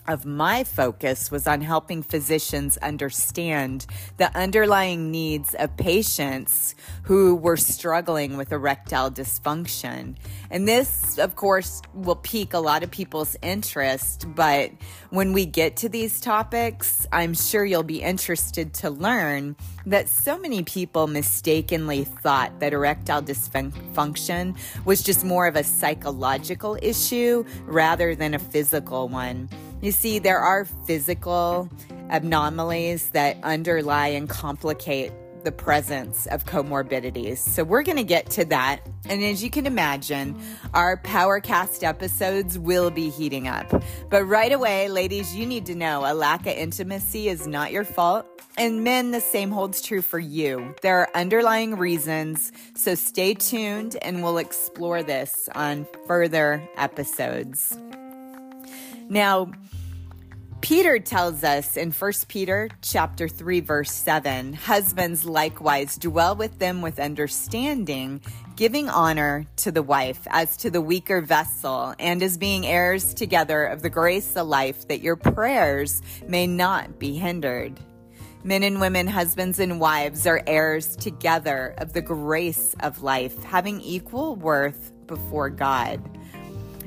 of 0.07 0.25
my 0.25 0.63
focus 0.63 1.31
was 1.31 1.47
on 1.47 1.62
helping 1.62 2.03
physicians 2.03 2.77
understand 2.77 3.85
the 4.17 4.35
underlying 4.38 5.12
needs 5.12 5.53
of 5.55 5.75
patients 5.77 6.75
who 7.03 7.35
were 7.35 7.57
struggling 7.57 8.38
with 8.38 8.51
erectile 8.51 9.12
dysfunction. 9.12 10.15
And 10.50 10.67
this, 10.67 11.17
of 11.17 11.35
course, 11.35 11.81
will 11.93 12.15
pique 12.15 12.53
a 12.53 12.59
lot 12.59 12.83
of 12.83 12.91
people's 12.91 13.35
interest. 13.41 14.25
But 14.35 14.71
when 15.09 15.33
we 15.33 15.45
get 15.45 15.77
to 15.77 15.89
these 15.89 16.19
topics, 16.19 17.07
I'm 17.12 17.33
sure 17.33 17.65
you'll 17.65 17.83
be 17.83 18.01
interested 18.01 18.74
to 18.75 18.89
learn 18.89 19.55
that 19.85 20.09
so 20.09 20.38
many 20.38 20.63
people 20.63 21.07
mistakenly 21.07 22.03
thought 22.03 22.59
that 22.59 22.74
erectile 22.74 23.21
dysfunction 23.21 24.57
was 24.83 25.03
just 25.03 25.24
more 25.24 25.47
of 25.47 25.55
a 25.55 25.63
psychological 25.63 26.77
issue 26.81 27.43
rather 27.65 28.15
than 28.15 28.33
a 28.33 28.39
physical 28.39 29.07
one. 29.07 29.50
You 29.86 29.92
see, 29.92 30.18
there 30.18 30.39
are 30.39 30.65
physical 30.65 31.70
anomalies 32.10 33.10
that 33.10 33.38
underlie 33.44 34.08
and 34.08 34.27
complicate 34.27 35.12
the 35.44 35.51
presence 35.51 36.25
of 36.25 36.46
comorbidities. 36.46 37.38
So 37.38 37.63
we're 37.63 37.84
going 37.84 37.98
to 37.98 38.04
get 38.04 38.32
to 38.32 38.46
that. 38.46 38.80
And 39.08 39.24
as 39.24 39.44
you 39.44 39.51
can 39.51 39.68
imagine, 39.68 40.42
our 40.74 40.98
podcast 40.98 41.84
episodes 41.84 42.58
will 42.58 42.89
be 42.89 43.12
heating 43.12 43.48
up. 43.48 43.84
But 44.10 44.24
right 44.24 44.51
away, 44.51 44.89
ladies, 44.89 45.36
you 45.36 45.46
need 45.46 45.68
to 45.68 45.75
know 45.75 46.01
a 46.04 46.15
lack 46.15 46.48
of 46.48 46.54
intimacy 46.54 47.30
is 47.30 47.46
not 47.46 47.72
your 47.72 47.84
fault. 47.84 48.25
And 48.58 48.84
men, 48.84 49.12
the 49.12 49.22
same 49.22 49.51
holds 49.51 49.84
true 49.84 50.01
for 50.01 50.18
you. 50.18 50.74
There 50.82 50.98
are 50.98 51.10
underlying 51.13 51.77
reasons. 51.77 52.51
So 52.75 52.96
stay 52.96 53.36
tuned 53.36 53.98
and 54.01 54.24
we'll 54.24 54.39
explore 54.39 55.04
this 55.04 55.48
on 55.54 55.86
further 56.08 56.68
episodes. 56.75 57.77
Now, 59.10 59.51
Peter 60.62 60.97
tells 60.97 61.43
us 61.43 61.77
in 61.77 61.91
1 61.91 62.12
Peter 62.27 62.69
chapter 62.81 63.27
3 63.27 63.59
verse 63.59 63.91
7, 63.91 64.53
husbands 64.53 65.25
likewise 65.25 65.95
dwell 65.97 66.35
with 66.35 66.57
them 66.57 66.81
with 66.81 67.00
understanding, 67.00 68.19
giving 68.55 68.89
honor 68.89 69.45
to 69.57 69.71
the 69.71 69.83
wife 69.83 70.21
as 70.27 70.57
to 70.57 70.71
the 70.71 70.81
weaker 70.81 71.21
vessel, 71.21 71.93
and 72.00 72.24
as 72.24 72.38
being 72.38 72.65
heirs 72.65 73.13
together 73.13 73.65
of 73.65 73.81
the 73.81 73.89
grace 73.89 74.35
of 74.35 74.47
life, 74.47 74.88
that 74.88 75.01
your 75.01 75.15
prayers 75.15 76.01
may 76.27 76.47
not 76.47 76.97
be 76.97 77.15
hindered. 77.15 77.79
Men 78.43 78.63
and 78.63 78.79
women, 78.79 79.07
husbands 79.07 79.59
and 79.59 79.79
wives, 79.79 80.25
are 80.25 80.41
heirs 80.47 80.95
together 80.95 81.75
of 81.77 81.93
the 81.93 82.01
grace 82.01 82.75
of 82.79 83.03
life, 83.03 83.43
having 83.43 83.81
equal 83.81 84.35
worth 84.35 84.93
before 85.05 85.50
God. 85.50 86.00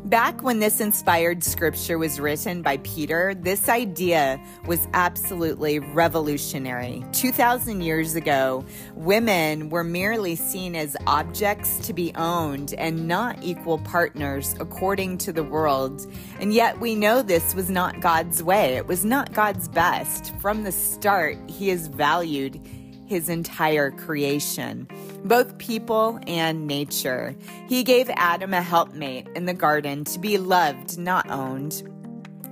Back 0.05 0.43
when 0.43 0.61
this 0.61 0.81
inspired 0.81 1.43
scripture 1.43 1.99
was 1.99 2.21
written 2.21 2.63
by 2.63 2.79
Peter, 2.79 3.35
this 3.35 3.69
idea 3.69 4.41
was 4.67 4.87
absolutely 4.95 5.81
revolutionary. 5.81 7.05
2,000 7.13 7.83
years 7.83 8.15
ago, 8.15 8.65
women 8.95 9.69
were 9.71 9.85
merely 9.85 10.37
seen 10.37 10.77
as 10.77 10.97
objects 11.07 11.79
to 11.81 11.93
be 11.93 12.13
owned 12.15 12.75
and 12.75 13.09
not 13.09 13.43
equal 13.43 13.79
partners 13.79 14.55
according 14.61 15.19
to 15.19 15.33
the 15.33 15.45
world. 15.45 16.07
And 16.41 16.55
yet 16.55 16.79
we 16.79 16.95
know 16.95 17.21
this 17.21 17.55
was 17.55 17.69
not 17.69 18.01
God's 18.01 18.43
way. 18.43 18.77
It 18.77 18.87
was 18.87 19.05
not 19.05 19.33
God's 19.33 19.69
best. 19.69 20.33
From 20.39 20.63
the 20.63 20.73
start, 20.73 21.37
He 21.51 21.69
has 21.69 21.89
valued 21.89 22.61
his 23.09 23.29
entire 23.31 23.91
creation, 23.91 24.87
both 25.25 25.57
people 25.59 26.21
and 26.27 26.67
nature. 26.67 27.35
He 27.67 27.83
gave 27.83 28.11
Adam 28.11 28.53
a 28.53 28.61
helpmate 28.61 29.27
in 29.35 29.47
the 29.47 29.55
garden 29.55 30.05
to 30.05 30.19
be 30.19 30.37
loved, 30.37 30.99
not 30.99 31.29
owned. 31.31 31.83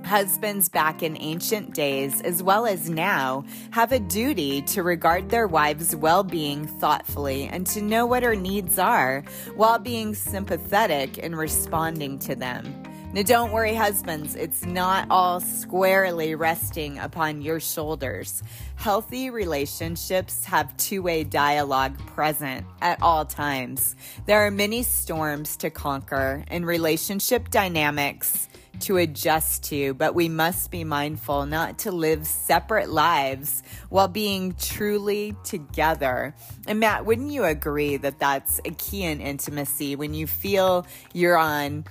Husbands 0.03 0.69
back 0.69 1.03
in 1.03 1.17
ancient 1.19 1.73
days, 1.73 2.21
as 2.21 2.41
well 2.41 2.65
as 2.65 2.89
now, 2.89 3.43
have 3.71 3.91
a 3.91 3.99
duty 3.99 4.61
to 4.63 4.81
regard 4.81 5.29
their 5.29 5.47
wives' 5.47 5.95
well 5.95 6.23
being 6.23 6.65
thoughtfully 6.65 7.43
and 7.47 7.67
to 7.67 7.81
know 7.81 8.05
what 8.05 8.23
her 8.23 8.35
needs 8.35 8.79
are 8.79 9.23
while 9.55 9.77
being 9.77 10.15
sympathetic 10.15 11.17
in 11.17 11.35
responding 11.35 12.17
to 12.19 12.35
them. 12.35 12.86
Now, 13.13 13.21
don't 13.23 13.51
worry, 13.53 13.73
husbands, 13.73 14.35
it's 14.35 14.65
not 14.65 15.07
all 15.09 15.39
squarely 15.39 16.35
resting 16.35 16.99
upon 16.99 17.41
your 17.41 17.61
shoulders. 17.61 18.43
Healthy 18.75 19.29
relationships 19.29 20.43
have 20.43 20.75
two 20.75 21.01
way 21.01 21.23
dialogue 21.23 21.97
present 22.07 22.65
at 22.81 23.01
all 23.01 23.23
times. 23.23 23.95
There 24.25 24.45
are 24.45 24.51
many 24.51 24.83
storms 24.83 25.55
to 25.57 25.69
conquer 25.69 26.43
and 26.49 26.67
relationship 26.67 27.49
dynamics 27.49 28.49
to 28.81 28.97
adjust 28.97 29.63
to, 29.63 29.93
but 29.93 30.13
we 30.13 30.29
must 30.29 30.71
be 30.71 30.83
mindful 30.83 31.45
not 31.45 31.79
to 31.79 31.91
live 31.91 32.25
separate 32.27 32.89
lives 32.89 33.63
while 33.89 34.07
being 34.07 34.53
truly 34.59 35.35
together. 35.43 36.35
And 36.67 36.79
Matt, 36.79 37.05
wouldn't 37.05 37.31
you 37.31 37.43
agree 37.45 37.97
that 37.97 38.19
that's 38.19 38.59
a 38.65 38.71
key 38.71 39.03
in 39.03 39.21
intimacy 39.21 39.95
when 39.95 40.13
you 40.13 40.27
feel 40.27 40.85
you're 41.13 41.37
on 41.37 41.85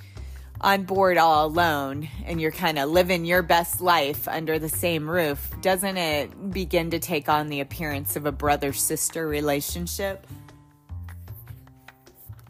on 0.61 0.83
board 0.83 1.17
all 1.17 1.45
alone 1.45 2.07
and 2.25 2.41
you're 2.41 2.51
kind 2.51 2.79
of 2.79 2.89
living 2.89 3.25
your 3.25 3.41
best 3.41 3.81
life 3.81 4.27
under 4.27 4.57
the 4.57 4.69
same 4.69 5.09
roof, 5.09 5.53
doesn't 5.61 5.97
it 5.97 6.51
begin 6.51 6.89
to 6.91 6.99
take 6.99 7.29
on 7.29 7.47
the 7.47 7.59
appearance 7.59 8.15
of 8.15 8.25
a 8.25 8.31
brother 8.31 8.73
sister 8.73 9.27
relationship? 9.27 10.25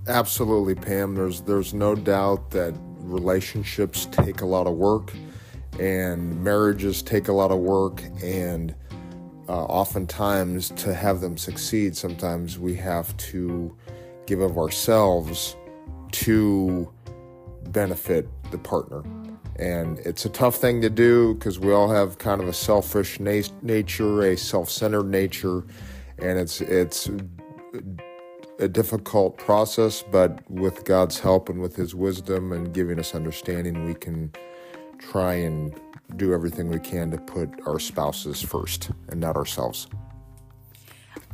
Absolutely, 0.08 0.74
Pam. 0.74 1.16
There's 1.16 1.42
there's 1.42 1.74
no 1.74 1.94
doubt 1.94 2.52
that 2.52 2.74
relationships 3.00 4.06
take 4.06 4.40
a 4.42 4.46
lot 4.46 4.68
of 4.68 4.74
work 4.76 5.14
and 5.80 6.42
marriages 6.44 7.02
take 7.02 7.28
a 7.28 7.34
lot 7.34 7.52
of 7.52 7.60
work 7.60 8.02
and 8.24 8.74
uh, 9.48 9.64
oftentimes 9.66 10.70
to 10.72 10.94
have 10.94 11.22
them 11.22 11.38
succeed 11.38 11.96
sometimes 11.96 12.60
we 12.60 12.76
have 12.76 13.16
to 13.18 13.76
give 14.26 14.42
of 14.42 14.58
ourselves 14.58 15.56
to 16.12 16.92
benefit 17.72 18.28
the 18.52 18.58
partner. 18.58 19.04
And 19.58 20.00
it's 20.00 20.26
a 20.26 20.30
tough 20.30 20.56
thing 20.56 20.82
to 20.82 20.90
do 20.90 21.34
because 21.34 21.60
we 21.60 21.74
all 21.74 21.90
have 21.90 22.18
kind 22.20 22.42
of 22.42 22.48
a 22.48 22.54
selfish 22.54 23.20
na- 23.20 23.42
nature, 23.62 24.22
a 24.22 24.38
self-centered 24.38 25.10
nature, 25.10 25.66
and 26.20 26.38
it's 26.38 26.62
it's 26.62 27.10
a 28.60 28.68
difficult 28.68 29.38
process. 29.38 30.04
But 30.04 30.50
with 30.50 30.86
God's 30.86 31.20
help 31.20 31.50
and 31.50 31.60
with 31.60 31.76
His 31.76 31.96
wisdom 31.96 32.52
and 32.52 32.72
giving 32.74 33.00
us 33.00 33.16
understanding, 33.16 33.86
we 33.86 33.96
can 33.96 34.32
try 35.00 35.34
and 35.34 35.74
do 36.16 36.34
everything 36.34 36.70
we 36.70 36.80
can 36.80 37.12
to 37.12 37.18
put 37.18 37.50
our 37.66 37.80
spouses 37.80 38.42
first 38.42 38.92
and 39.10 39.20
not 39.20 39.36
ourselves. 39.36 39.88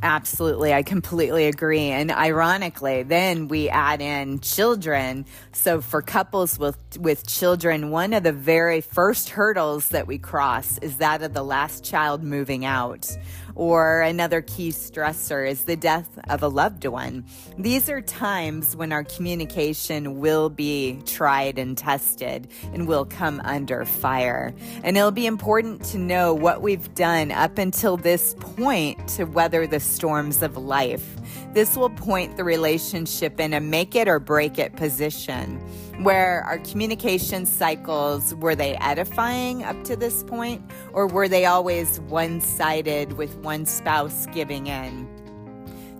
Absolutely. 0.04 0.74
I 0.74 0.82
completely 0.82 1.46
agree. 1.46 1.88
And 1.88 2.10
ironically, 2.10 3.04
then 3.04 3.48
we 3.48 3.70
add 3.70 4.02
in 4.02 4.40
children. 4.40 5.24
So 5.52 5.80
for 5.80 6.02
couples 6.02 6.58
with, 6.58 6.76
with 6.98 7.26
children, 7.26 7.90
one 7.90 8.12
of 8.12 8.22
the 8.22 8.32
very 8.32 8.82
first 8.82 9.30
hurdles 9.30 9.88
that 9.88 10.06
we 10.06 10.18
cross 10.18 10.76
is 10.78 10.98
that 10.98 11.22
of 11.22 11.32
the 11.32 11.42
last 11.42 11.84
child 11.84 12.22
moving 12.22 12.66
out 12.66 13.16
or 13.54 14.02
another 14.02 14.42
key 14.42 14.70
stressor 14.70 15.48
is 15.48 15.64
the 15.64 15.76
death 15.76 16.18
of 16.28 16.42
a 16.42 16.48
loved 16.48 16.84
one. 16.84 17.24
These 17.58 17.88
are 17.88 18.00
times 18.00 18.76
when 18.76 18.92
our 18.92 19.04
communication 19.04 20.18
will 20.18 20.48
be 20.50 21.00
tried 21.06 21.58
and 21.58 21.76
tested 21.76 22.48
and 22.72 22.88
will 22.88 23.04
come 23.04 23.40
under 23.44 23.84
fire. 23.84 24.54
And 24.82 24.96
it'll 24.96 25.10
be 25.10 25.26
important 25.26 25.84
to 25.86 25.98
know 25.98 26.34
what 26.34 26.62
we've 26.62 26.94
done 26.94 27.30
up 27.32 27.58
until 27.58 27.96
this 27.96 28.34
point 28.40 29.06
to 29.08 29.24
weather 29.24 29.66
the 29.66 29.80
storms 29.80 30.42
of 30.42 30.56
life. 30.56 31.16
This 31.52 31.76
will 31.76 31.90
point 31.90 32.36
the 32.36 32.44
relationship 32.44 33.38
in 33.38 33.54
a 33.54 33.60
make 33.60 33.94
it 33.94 34.08
or 34.08 34.18
break 34.18 34.58
it 34.58 34.74
position 34.76 35.60
where 36.02 36.42
our 36.44 36.58
communication 36.58 37.46
cycles 37.46 38.34
were 38.34 38.54
they 38.54 38.76
edifying 38.76 39.62
up 39.62 39.84
to 39.84 39.96
this 39.96 40.24
point 40.24 40.62
or 40.92 41.06
were 41.06 41.28
they 41.28 41.46
always 41.46 42.00
one-sided 42.00 43.12
with 43.14 43.36
one 43.36 43.64
spouse 43.64 44.26
giving 44.34 44.66
in 44.66 45.08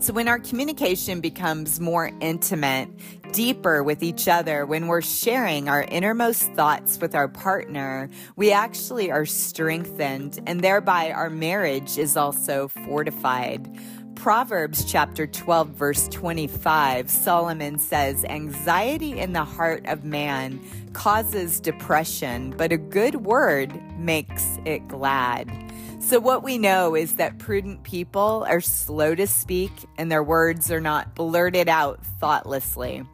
So, 0.01 0.13
when 0.13 0.29
our 0.29 0.39
communication 0.39 1.21
becomes 1.21 1.81
more 1.81 2.11
intimate, 2.21 2.91
deeper 3.33 3.83
with 3.83 4.03
each 4.03 4.29
other, 4.29 4.67
when 4.67 4.87
we're 4.87 5.01
sharing 5.01 5.69
our 5.69 5.83
innermost 5.85 6.53
thoughts 6.53 6.99
with 7.01 7.15
our 7.15 7.27
partner, 7.27 8.11
we 8.37 8.53
actually 8.53 9.11
are 9.11 9.25
strengthened, 9.25 10.41
and 10.47 10.61
thereby 10.61 11.11
our 11.11 11.31
marriage 11.31 11.97
is 11.97 12.17
also 12.17 12.69
fortified. 12.69 13.67
Proverbs 14.25 14.87
chapter 14.87 15.27
12, 15.27 15.69
verse 15.69 16.09
25, 16.09 17.11
Solomon 17.11 17.79
says, 17.79 18.25
Anxiety 18.25 19.19
in 19.19 19.35
the 19.35 19.45
heart 19.45 19.85
of 19.85 20.03
man 20.03 20.59
causes 20.95 21.61
depression, 21.61 22.55
but 22.57 22.73
a 22.73 22.79
good 22.79 23.17
word 23.17 23.79
makes 23.99 24.59
it 24.65 24.89
glad. 24.89 25.53
So, 25.99 26.21
what 26.21 26.43
we 26.43 26.57
know 26.57 26.95
is 26.95 27.17
that 27.17 27.39
prudent 27.39 27.83
people 27.83 28.47
are 28.49 28.63
slow 28.63 29.15
to 29.15 29.27
speak 29.27 29.73
and 29.99 30.11
their 30.11 30.25
words 30.25 30.71
are 30.71 30.81
not 30.81 31.15
blurted 31.15 31.69
out 31.69 32.03
thoughtlessly. 32.19 33.05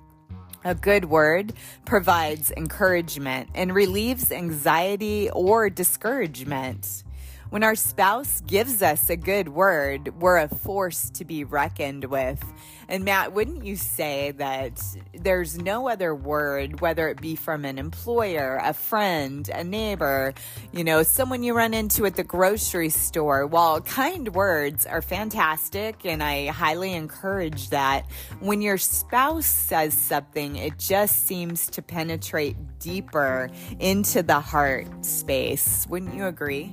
A 0.64 0.77
good 0.77 1.07
word 1.07 1.55
provides 1.87 2.53
encouragement 2.53 3.49
and 3.57 3.75
relieves 3.75 4.31
anxiety 4.31 5.29
or 5.31 5.70
discouragement. 5.70 7.03
When 7.50 7.64
our 7.64 7.74
spouse 7.74 8.42
gives 8.46 8.80
us 8.80 9.10
a 9.10 9.16
good 9.16 9.48
word, 9.48 10.20
we're 10.20 10.38
a 10.38 10.46
force 10.46 11.10
to 11.10 11.24
be 11.24 11.42
reckoned 11.42 12.04
with. 12.04 12.40
And 12.88 13.04
Matt, 13.04 13.32
wouldn't 13.32 13.64
you 13.64 13.74
say 13.74 14.30
that 14.36 14.80
there's 15.12 15.58
no 15.58 15.88
other 15.88 16.14
word, 16.14 16.80
whether 16.80 17.08
it 17.08 17.20
be 17.20 17.34
from 17.34 17.64
an 17.64 17.76
employer, 17.76 18.60
a 18.62 18.72
friend, 18.72 19.50
a 19.52 19.64
neighbor, 19.64 20.32
you 20.70 20.84
know, 20.84 21.02
someone 21.02 21.42
you 21.42 21.52
run 21.52 21.74
into 21.74 22.06
at 22.06 22.14
the 22.14 22.22
grocery 22.22 22.88
store, 22.88 23.44
while 23.48 23.80
kind 23.80 24.32
words 24.32 24.86
are 24.86 25.02
fantastic 25.02 26.06
and 26.06 26.22
I 26.22 26.46
highly 26.46 26.94
encourage 26.94 27.70
that, 27.70 28.06
when 28.38 28.62
your 28.62 28.78
spouse 28.78 29.46
says 29.46 29.92
something, 29.92 30.54
it 30.54 30.78
just 30.78 31.26
seems 31.26 31.66
to 31.70 31.82
penetrate 31.82 32.56
deeper 32.78 33.50
into 33.80 34.22
the 34.22 34.38
heart 34.38 35.04
space. 35.04 35.84
Wouldn't 35.90 36.14
you 36.14 36.26
agree? 36.26 36.72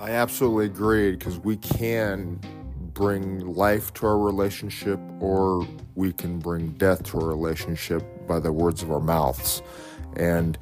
I 0.00 0.12
absolutely 0.12 0.64
agree 0.64 1.10
because 1.10 1.38
we 1.38 1.58
can 1.58 2.40
bring 2.94 3.54
life 3.54 3.92
to 3.94 4.06
our 4.06 4.18
relationship 4.18 4.98
or 5.20 5.68
we 5.94 6.14
can 6.14 6.38
bring 6.38 6.70
death 6.72 7.02
to 7.04 7.20
our 7.20 7.26
relationship 7.26 8.02
by 8.26 8.40
the 8.40 8.50
words 8.50 8.82
of 8.82 8.90
our 8.90 9.00
mouths. 9.00 9.60
And 10.16 10.56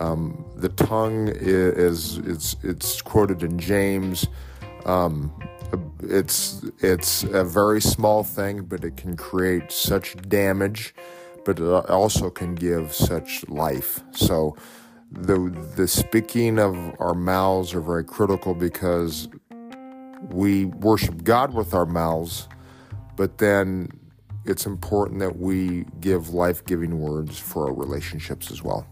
um, 0.00 0.42
the 0.56 0.70
tongue 0.70 1.28
is, 1.28 2.16
it's 2.18 2.56
it's 2.62 3.02
quoted 3.02 3.42
in 3.42 3.58
James. 3.58 4.26
Um, 4.86 5.38
it's 6.02 6.64
it's 6.78 7.24
a 7.24 7.44
very 7.44 7.82
small 7.82 8.24
thing, 8.24 8.62
but 8.62 8.84
it 8.84 8.96
can 8.96 9.18
create 9.18 9.70
such 9.70 10.16
damage, 10.30 10.94
but 11.44 11.60
it 11.60 11.90
also 11.90 12.30
can 12.30 12.54
give 12.54 12.94
such 12.94 13.46
life. 13.50 14.00
So 14.12 14.56
the 15.10 15.50
the 15.76 15.88
speaking 15.88 16.58
of 16.58 16.76
our 17.00 17.14
mouths 17.14 17.74
are 17.74 17.80
very 17.80 18.04
critical 18.04 18.54
because 18.54 19.28
we 20.30 20.66
worship 20.66 21.24
God 21.24 21.54
with 21.54 21.74
our 21.74 21.86
mouths, 21.86 22.48
but 23.16 23.38
then 23.38 23.88
it's 24.44 24.66
important 24.66 25.20
that 25.20 25.38
we 25.38 25.84
give 26.00 26.30
life-giving 26.30 26.98
words 26.98 27.38
for 27.38 27.68
our 27.68 27.74
relationships 27.74 28.50
as 28.50 28.62
well. 28.62 28.86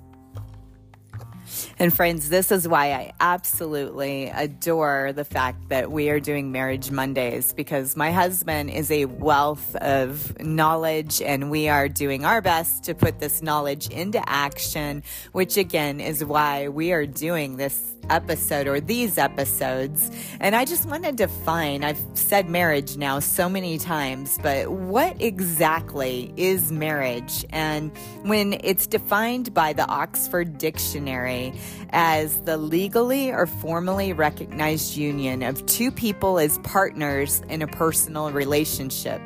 And 1.79 1.93
friends, 1.93 2.31
this 2.31 2.51
is 2.51 2.67
why 2.67 2.93
I 2.93 3.13
absolutely 3.21 4.29
adore 4.29 5.13
the 5.13 5.27
fact 5.27 5.69
that 5.69 5.93
we 5.93 6.09
are 6.09 6.19
doing 6.19 6.51
Marriage 6.51 6.91
Mondays 6.91 7.53
because 7.53 7.97
my 7.97 8.13
husband 8.13 8.71
is 8.71 8.91
a 8.91 9.05
wealth 9.05 9.77
of 9.77 10.41
knowledge 10.41 11.21
and 11.21 11.51
we 11.51 11.69
are 11.69 11.87
doing 11.87 12.25
our 12.25 12.41
best 12.41 12.85
to 12.85 12.95
put 12.95 13.21
this 13.21 13.43
knowledge 13.43 13.91
into 13.91 14.27
action, 14.27 15.03
which 15.33 15.59
again 15.59 16.01
is 16.01 16.25
why 16.25 16.69
we 16.69 16.93
are 16.93 17.05
doing 17.05 17.59
this 17.59 17.96
episode 18.11 18.67
or 18.67 18.81
these 18.81 19.19
episodes. 19.19 20.11
And 20.41 20.55
I 20.55 20.65
just 20.65 20.87
want 20.87 21.05
to 21.05 21.13
define, 21.13 21.85
I've 21.85 22.03
said 22.15 22.49
marriage 22.49 22.97
now 22.97 23.19
so 23.19 23.49
many 23.49 23.79
times, 23.79 24.39
but 24.43 24.71
what 24.71 25.21
exactly 25.21 26.33
is 26.37 26.71
marriage? 26.73 27.45
And 27.51 27.97
when 28.23 28.59
it's 28.65 28.87
defined 28.87 29.55
by 29.55 29.73
the 29.73 29.87
Oxford 29.87 30.59
Dictionary 30.59 31.53
as 31.91 32.41
the 32.43 32.57
legally 32.57 33.31
or 33.31 33.47
formally 33.47 34.13
recognized 34.13 34.97
union 34.97 35.43
of 35.43 35.65
two 35.67 35.91
people 35.91 36.39
as 36.39 36.59
partners 36.59 37.43
in 37.49 37.63
a 37.63 37.67
personal 37.67 38.31
relationship 38.31 39.21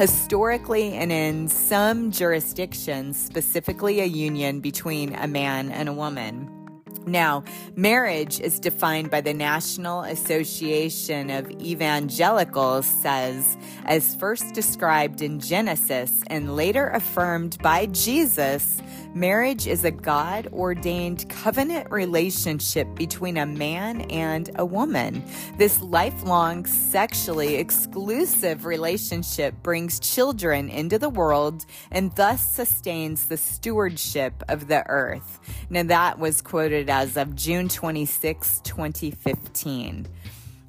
historically 0.00 0.94
and 0.94 1.12
in 1.12 1.46
some 1.46 2.10
jurisdictions, 2.10 3.18
specifically 3.18 4.00
a 4.00 4.06
union 4.06 4.60
between 4.60 5.14
a 5.14 5.28
man 5.28 5.70
and 5.70 5.90
a 5.90 5.92
woman. 5.92 6.59
Now, 7.06 7.44
marriage 7.76 8.40
is 8.40 8.60
defined 8.60 9.10
by 9.10 9.22
the 9.22 9.32
National 9.32 10.02
Association 10.02 11.30
of 11.30 11.50
Evangelicals 11.50 12.86
says 12.86 13.56
as 13.86 14.14
first 14.16 14.52
described 14.54 15.22
in 15.22 15.40
Genesis 15.40 16.22
and 16.26 16.54
later 16.56 16.88
affirmed 16.88 17.56
by 17.62 17.86
Jesus 17.86 18.82
Marriage 19.14 19.66
is 19.66 19.84
a 19.84 19.90
God 19.90 20.46
ordained 20.52 21.28
covenant 21.28 21.90
relationship 21.90 22.86
between 22.94 23.36
a 23.36 23.44
man 23.44 24.02
and 24.02 24.48
a 24.54 24.64
woman. 24.64 25.24
This 25.58 25.82
lifelong, 25.82 26.64
sexually 26.64 27.56
exclusive 27.56 28.64
relationship 28.64 29.60
brings 29.64 29.98
children 29.98 30.68
into 30.68 30.96
the 30.96 31.08
world 31.08 31.66
and 31.90 32.14
thus 32.14 32.40
sustains 32.40 33.26
the 33.26 33.36
stewardship 33.36 34.44
of 34.48 34.68
the 34.68 34.86
earth. 34.88 35.40
Now, 35.70 35.82
that 35.82 36.20
was 36.20 36.40
quoted 36.40 36.88
as 36.88 37.16
of 37.16 37.34
June 37.34 37.68
26, 37.68 38.60
2015. 38.60 40.06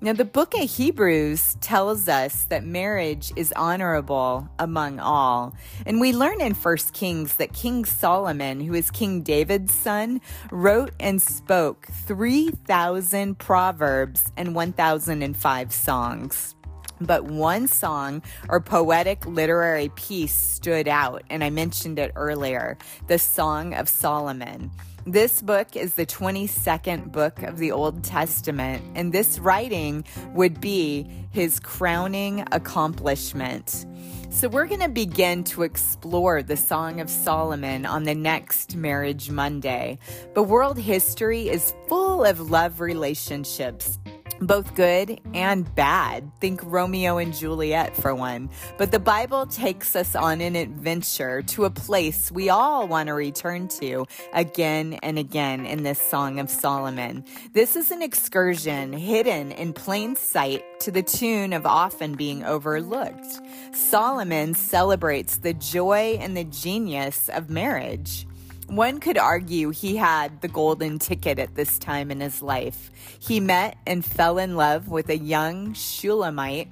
Now, 0.04 0.14
the 0.14 0.26
book 0.26 0.56
of 0.56 0.68
Hebrews 0.68 1.58
tells 1.62 2.10
us 2.10 2.46
that 2.46 2.66
marriage 2.66 3.32
is 3.36 3.54
honorable 3.56 4.50
among 4.58 5.00
all. 5.00 5.54
And 5.86 6.02
we 6.02 6.12
learn 6.12 6.42
in 6.42 6.56
1 6.56 6.78
Kings 6.92 7.36
that 7.36 7.54
King 7.54 7.86
Solomon, 7.86 8.62
who 8.62 8.74
is 8.74 8.90
King 8.90 9.22
David's 9.22 9.72
son, 9.72 10.20
wrote 10.52 10.94
and 11.00 11.22
spoke 11.22 11.86
3,000 12.08 13.38
proverbs 13.38 14.32
and 14.36 14.56
1,005 14.56 15.72
songs. 15.72 16.56
But 17.02 17.26
one 17.26 17.68
song 17.68 18.22
or 18.48 18.62
poetic 18.62 19.26
literary 19.26 19.90
piece 19.96 20.34
stood 20.34 20.88
out, 20.88 21.24
and 21.30 21.44
I 21.44 21.50
mentioned 21.50 21.98
it 21.98 22.12
earlier 22.16 22.78
the 23.08 23.18
Song 23.18 23.74
of 23.74 23.90
Solomon. 23.90 24.72
This 25.08 25.42
book 25.42 25.76
is 25.76 25.96
the 25.96 26.06
22nd 26.06 27.12
book 27.12 27.42
of 27.42 27.58
the 27.58 27.72
Old 27.72 28.04
Testament, 28.04 28.84
and 28.94 29.12
this 29.12 29.40
writing 29.40 30.06
would 30.36 30.62
be 30.62 31.10
his 31.32 31.60
crowning 31.60 32.46
accomplishment. 32.52 33.88
So, 34.30 34.48
we're 34.48 34.68
going 34.68 34.82
to 34.82 34.90
begin 34.90 35.44
to 35.46 35.64
explore 35.64 36.44
the 36.44 36.56
Song 36.56 37.02
of 37.02 37.10
Solomon 37.10 37.86
on 37.86 38.04
the 38.04 38.14
next 38.14 38.76
Marriage 38.76 39.32
Monday. 39.32 39.98
But 40.36 40.44
world 40.44 40.78
history 40.78 41.50
is 41.50 41.74
full 41.88 42.24
of 42.24 42.52
love 42.52 42.80
relationships 42.80 43.98
both 44.42 44.76
good 44.76 45.22
and 45.34 45.74
bad. 45.76 46.32
Think 46.40 46.62
Romeo 46.64 47.18
and 47.18 47.34
Juliet 47.34 47.96
for 47.96 48.14
one. 48.16 48.50
But 48.78 48.92
the 48.92 49.00
Bible 49.00 49.46
takes 49.46 49.96
us 49.96 50.16
on 50.16 50.42
an 50.42 50.56
adventure 50.56 51.42
to 51.44 51.66
a 51.66 51.70
place 51.70 52.32
we 52.32 52.50
all 52.50 52.88
want 52.88 53.08
to 53.08 53.14
return 53.14 53.68
to 53.80 54.06
again 54.34 55.00
and 55.04 55.20
again 55.20 55.66
in 55.66 55.84
this 55.84 56.02
Song 56.02 56.40
of 56.40 56.50
Solomon. 56.50 57.24
This 57.54 57.76
is 57.76 57.92
an 57.92 58.02
excursion 58.02 58.94
hidden 58.94 59.52
in 59.52 59.74
plain 59.74 60.16
sight 60.16 60.64
to 60.82 60.92
the 60.92 61.04
tune 61.04 61.54
of 61.54 61.66
often 61.66 62.16
being 62.16 62.44
overlooked. 62.44 63.40
Solomon 63.74 64.54
celebrates 64.54 65.38
the 65.38 65.54
joy 65.54 66.18
and 66.20 66.36
the 66.36 66.44
genius 66.46 67.30
of 67.30 67.50
marriage. 67.50 68.26
One 68.72 69.02
could 69.02 69.18
argue 69.18 69.72
he 69.72 69.98
had 69.98 70.40
the 70.40 70.48
golden 70.48 70.98
ticket 70.98 71.40
at 71.40 71.56
this 71.56 71.78
time 71.78 72.10
in 72.10 72.22
his 72.22 72.42
life. 72.42 72.90
He 73.20 73.42
met 73.42 73.76
and 73.86 74.04
fell 74.04 74.38
in 74.38 74.56
love 74.56 74.88
with 74.88 75.10
a 75.10 75.18
young 75.18 75.74
Shulamite 75.74 76.70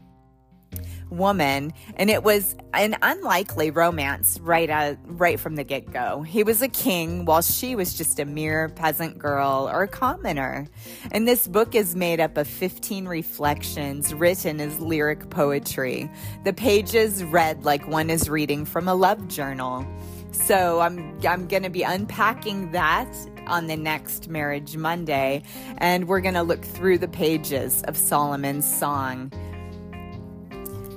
woman, 1.09 1.73
and 1.97 2.09
it 2.09 2.23
was 2.23 2.55
an 2.73 2.95
unlikely 3.01 3.71
romance 3.71 4.39
right 4.39 4.69
uh, 4.69 4.95
right 5.07 5.37
from 5.41 5.57
the 5.57 5.65
get 5.65 5.91
go. 5.91 6.21
He 6.21 6.41
was 6.41 6.61
a 6.61 6.69
king, 6.69 7.25
while 7.25 7.41
she 7.41 7.75
was 7.75 7.93
just 7.95 8.17
a 8.17 8.23
mere 8.23 8.69
peasant 8.69 9.17
girl 9.17 9.69
or 9.69 9.83
a 9.83 9.87
commoner. 9.89 10.67
And 11.11 11.27
this 11.27 11.49
book 11.49 11.75
is 11.75 11.97
made 11.97 12.21
up 12.21 12.37
of 12.37 12.47
15 12.47 13.09
reflections 13.09 14.13
written 14.13 14.61
as 14.61 14.79
lyric 14.79 15.29
poetry. 15.29 16.09
The 16.45 16.53
pages 16.53 17.25
read 17.25 17.65
like 17.65 17.85
one 17.89 18.09
is 18.09 18.29
reading 18.29 18.63
from 18.63 18.87
a 18.87 18.95
love 18.95 19.27
journal. 19.27 19.85
So 20.31 20.79
I'm 20.79 21.19
I'm 21.25 21.47
going 21.47 21.63
to 21.63 21.69
be 21.69 21.83
unpacking 21.83 22.71
that 22.71 23.13
on 23.47 23.67
the 23.67 23.75
next 23.75 24.29
Marriage 24.29 24.77
Monday 24.77 25.43
and 25.79 26.07
we're 26.07 26.21
going 26.21 26.35
to 26.35 26.43
look 26.43 26.63
through 26.63 26.99
the 26.99 27.07
pages 27.07 27.81
of 27.83 27.97
Solomon's 27.97 28.71
song. 28.71 29.31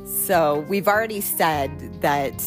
So 0.04 0.60
we've 0.68 0.86
already 0.86 1.20
said 1.20 2.00
that 2.02 2.42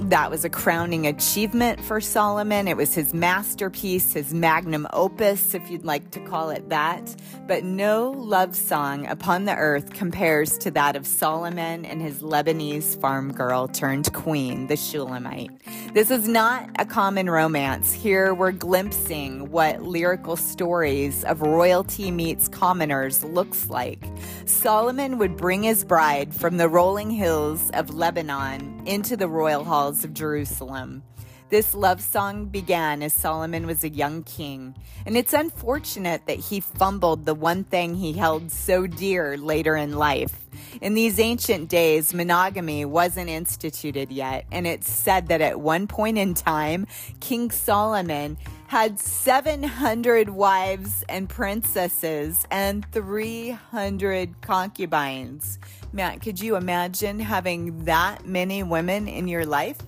that 0.00 0.30
was 0.30 0.44
a 0.44 0.48
crowning 0.48 1.06
achievement 1.06 1.80
for 1.80 2.00
Solomon. 2.00 2.68
It 2.68 2.76
was 2.76 2.94
his 2.94 3.12
masterpiece, 3.12 4.12
his 4.12 4.32
magnum 4.32 4.86
opus, 4.92 5.54
if 5.54 5.70
you'd 5.70 5.84
like 5.84 6.10
to 6.12 6.20
call 6.20 6.50
it 6.50 6.68
that. 6.68 7.16
But 7.46 7.64
no 7.64 8.10
love 8.10 8.54
song 8.54 9.06
upon 9.06 9.44
the 9.44 9.56
earth 9.56 9.92
compares 9.92 10.56
to 10.58 10.70
that 10.72 10.94
of 10.94 11.06
Solomon 11.06 11.84
and 11.84 12.00
his 12.00 12.22
Lebanese 12.22 13.00
farm 13.00 13.32
girl 13.32 13.66
turned 13.66 14.12
queen, 14.12 14.68
the 14.68 14.76
Shulamite. 14.76 15.50
This 15.94 16.10
is 16.10 16.28
not 16.28 16.70
a 16.78 16.84
common 16.84 17.28
romance. 17.28 17.92
Here 17.92 18.32
we're 18.34 18.52
glimpsing 18.52 19.50
what 19.50 19.82
lyrical 19.82 20.36
stories 20.36 21.24
of 21.24 21.40
royalty 21.40 22.10
meets 22.10 22.48
commoners 22.48 23.24
looks 23.24 23.68
like. 23.68 24.04
Solomon 24.44 25.18
would 25.18 25.36
bring 25.36 25.64
his 25.64 25.84
bride 25.84 26.34
from 26.34 26.56
the 26.56 26.68
rolling 26.68 27.10
hills 27.10 27.70
of 27.74 27.94
Lebanon 27.94 28.82
into 28.86 29.16
the 29.16 29.28
royal 29.28 29.64
of 29.88 30.12
Jerusalem. 30.12 31.02
This 31.50 31.74
love 31.74 32.02
song 32.02 32.44
began 32.44 33.02
as 33.02 33.14
Solomon 33.14 33.66
was 33.66 33.82
a 33.82 33.88
young 33.88 34.22
king, 34.22 34.74
and 35.06 35.16
it's 35.16 35.32
unfortunate 35.32 36.26
that 36.26 36.38
he 36.38 36.60
fumbled 36.60 37.24
the 37.24 37.34
one 37.34 37.64
thing 37.64 37.94
he 37.94 38.12
held 38.12 38.52
so 38.52 38.86
dear 38.86 39.38
later 39.38 39.74
in 39.74 39.96
life. 39.96 40.44
In 40.82 40.92
these 40.92 41.18
ancient 41.18 41.70
days, 41.70 42.12
monogamy 42.12 42.84
wasn't 42.84 43.30
instituted 43.30 44.12
yet, 44.12 44.44
and 44.52 44.66
it's 44.66 44.90
said 44.90 45.28
that 45.28 45.40
at 45.40 45.58
one 45.58 45.86
point 45.86 46.18
in 46.18 46.34
time, 46.34 46.86
King 47.20 47.50
Solomon 47.50 48.36
had 48.66 49.00
700 49.00 50.28
wives 50.28 51.02
and 51.08 51.30
princesses 51.30 52.46
and 52.50 52.84
300 52.92 54.42
concubines. 54.42 55.58
Matt, 55.94 56.20
could 56.20 56.38
you 56.38 56.56
imagine 56.56 57.18
having 57.18 57.84
that 57.86 58.26
many 58.26 58.62
women 58.62 59.08
in 59.08 59.26
your 59.26 59.46
life? 59.46 59.78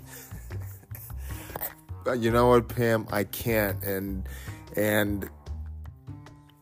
Uh, 2.07 2.13
you 2.13 2.31
know 2.31 2.49
what, 2.49 2.69
Pam? 2.69 3.07
I 3.13 3.25
can't, 3.25 3.83
and 3.85 4.29
and 4.77 5.29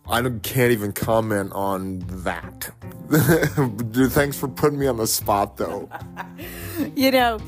I 0.08 0.22
can't 0.22 0.72
even 0.72 0.92
comment 0.92 1.52
on 1.52 1.98
that. 2.24 2.70
Thanks 4.10 4.38
for 4.38 4.48
putting 4.48 4.78
me 4.78 4.86
on 4.86 4.96
the 4.96 5.06
spot, 5.06 5.58
though. 5.58 5.88
you 6.96 7.10
know, 7.10 7.38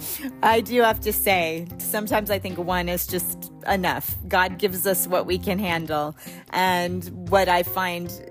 I 0.43 0.61
do 0.61 0.83
have 0.83 1.01
to 1.01 1.13
say, 1.13 1.67
sometimes 1.79 2.31
I 2.31 2.39
think 2.39 2.59
one 2.59 2.89
is 2.89 3.07
just 3.07 3.51
enough. 3.67 4.17
God 4.29 4.59
gives 4.59 4.87
us 4.87 5.07
what 5.07 5.27
we 5.27 5.39
can 5.39 5.59
handle, 5.59 6.17
and 6.51 7.05
what 7.31 7.49
I 7.49 7.63
find 7.63 8.30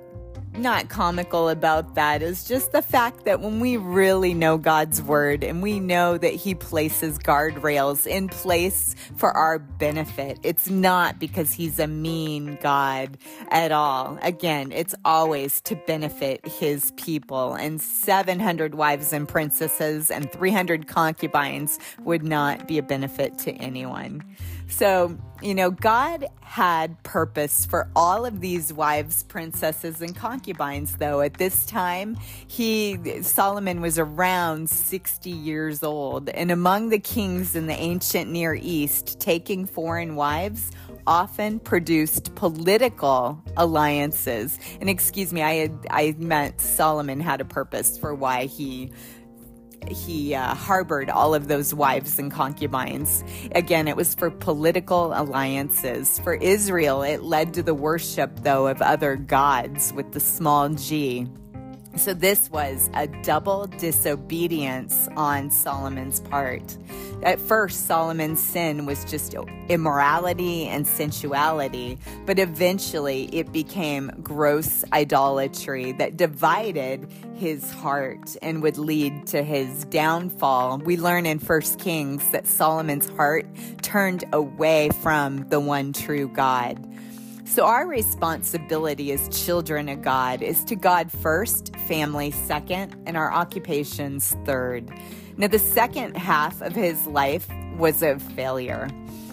not 0.60 0.90
comical 0.90 1.50
about 1.50 1.96
that 1.96 2.22
is 2.22 2.44
just 2.44 2.72
the 2.72 2.82
fact 2.82 3.26
that 3.26 3.42
when 3.42 3.60
we 3.60 3.78
really 3.78 4.34
know 4.34 4.58
God's 4.58 5.02
word 5.02 5.44
and 5.44 5.64
we 5.64 5.80
know 5.80 6.18
that 6.18 6.34
He 6.34 6.54
places 6.54 7.18
guardrails 7.18 8.06
in 8.06 8.28
place 8.28 8.96
for 9.16 9.32
our 9.32 9.58
benefit, 9.58 10.40
it's 10.44 10.70
not 10.70 11.20
because 11.20 11.54
He's 11.54 11.80
a 11.80 11.88
mean 11.88 12.58
God 12.62 13.18
at 13.50 13.72
all. 13.72 14.20
Again, 14.22 14.72
it's 14.72 14.96
always 15.04 15.62
to 15.62 15.76
benefit 15.76 16.46
His 16.46 16.92
people. 16.98 17.54
And 17.54 17.82
700 17.82 18.76
wives 18.76 19.14
and 19.14 19.28
princesses 19.28 20.12
and 20.12 20.32
300 20.32 20.88
concubines 20.88 21.80
would 22.04 22.24
not 22.24 22.68
be 22.68 22.78
a 22.78 22.84
benefit 22.84 23.38
to 23.40 23.52
anyone. 23.54 24.24
So, 24.70 25.18
you 25.42 25.56
know, 25.56 25.72
God 25.72 26.28
had 26.42 27.02
purpose 27.04 27.66
for 27.66 27.90
all 27.96 28.26
of 28.26 28.40
these 28.40 28.72
wives, 28.72 29.24
princesses, 29.24 30.02
and 30.02 30.16
concubines, 30.16 30.96
though. 30.98 31.22
At 31.22 31.36
this 31.36 31.66
time, 31.66 32.18
he, 32.48 33.22
Solomon 33.24 33.82
was 33.82 33.98
around 33.98 34.70
60 34.70 35.30
years 35.30 35.84
old. 35.84 36.30
And 36.30 36.52
among 36.52 36.90
the 36.90 37.00
kings 37.00 37.56
in 37.56 37.68
the 37.68 37.74
ancient 37.74 38.32
Near 38.32 38.54
East, 38.56 39.20
taking 39.20 39.66
foreign 39.66 40.16
wives 40.16 40.72
often 41.08 41.60
produced 41.60 42.36
political 42.36 43.42
alliances. 43.58 44.60
And 44.80 44.90
excuse 44.90 45.34
me, 45.34 45.42
I 45.42 45.54
had, 45.54 45.88
I 45.90 46.16
meant 46.20 46.62
Solomon 46.62 47.20
had 47.20 47.42
a 47.42 47.46
purpose 47.46 47.98
for 47.98 48.14
why 48.14 48.46
he 48.46 48.92
he 49.88 50.36
uh, 50.36 50.54
harbored 50.56 51.10
all 51.10 51.34
of 51.34 51.48
those 51.48 51.74
wives 51.74 52.20
and 52.20 52.32
concubines. 52.32 53.24
Again, 53.54 53.88
it 53.88 53.96
was 53.96 54.16
for 54.16 54.30
political 54.30 55.14
alliances. 55.14 56.20
For 56.20 56.36
Israel, 56.36 57.02
it 57.04 57.24
led 57.24 57.54
to 57.56 57.64
the 57.64 57.74
worship, 57.74 58.44
though, 58.44 58.68
of 58.68 58.82
other 58.82 59.16
gods 59.16 59.94
with 59.94 60.12
the 60.12 60.20
small 60.20 60.70
g. 60.70 61.28
So, 61.96 62.14
this 62.14 62.50
was 62.50 62.90
a 62.94 63.08
double 63.24 63.68
disobedience 63.68 65.10
on 65.18 65.52
Solomon's 65.52 66.22
part. 66.22 66.78
At 67.24 67.40
first, 67.40 67.88
Solomon's 67.88 68.42
sin 68.42 68.86
was 68.86 69.04
just 69.04 69.36
immorality 69.68 70.66
and 70.68 70.88
sensuality, 70.88 71.98
but 72.26 72.40
eventually 72.40 73.26
it 73.36 73.52
became 73.52 74.12
gross 74.24 74.86
idolatry 74.94 75.92
that 75.94 76.16
divided 76.16 77.12
his 77.36 77.70
heart 77.72 78.38
and 78.42 78.62
would 78.64 78.78
lead 78.78 79.28
to 79.28 79.44
his 79.44 79.84
downfall. 79.86 80.78
We 80.78 80.96
learn 80.96 81.26
in 81.26 81.40
1 81.40 81.62
Kings 81.80 82.30
that 82.32 82.48
Solomon's 82.48 83.10
heart 83.10 83.46
turned 83.82 84.24
away 84.32 84.90
from 85.02 85.50
the 85.50 85.60
one 85.60 85.92
true 85.92 86.30
God. 86.30 86.86
So, 87.50 87.66
our 87.66 87.88
responsibility 87.88 89.12
as 89.12 89.28
children 89.46 89.90
of 89.90 90.04
God 90.04 90.44
is 90.44 90.64
to 90.66 90.76
God 90.76 91.12
first, 91.12 91.76
family 91.88 92.30
second, 92.30 92.96
and 93.08 93.18
our 93.18 93.34
occupations 93.34 94.38
third. 94.46 94.88
Now, 95.36 95.48
the 95.48 95.58
second 95.58 96.16
half 96.16 96.62
of 96.62 96.76
his 96.76 97.08
life 97.08 97.48
was 97.76 98.04
a 98.04 98.20
failure. 98.20 98.88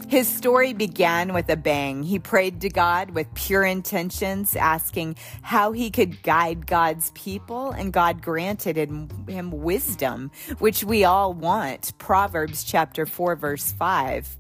His 0.09 0.27
story 0.27 0.73
began 0.73 1.35
with 1.35 1.51
a 1.51 1.59
bang. 1.59 2.03
He 2.05 2.19
prayed 2.19 2.63
to 2.63 2.71
God 2.71 3.11
with 3.11 3.33
pure 3.35 3.65
intentions, 3.65 4.57
asking 4.57 5.17
how 5.43 5.73
he 5.73 5.91
could 5.91 6.23
guide 6.23 6.67
God's 6.67 7.11
people, 7.11 7.73
and 7.73 7.93
God 7.93 8.23
granted 8.23 8.79
him, 8.79 9.51
wisdom, 9.51 10.31
which 10.59 10.83
we 10.83 11.05
all 11.05 11.35
want. 11.35 11.93
Proverbs 11.99 12.65
chapter 12.65 13.05
4, 13.05 13.37
verse 13.37 13.73
5 13.73 14.39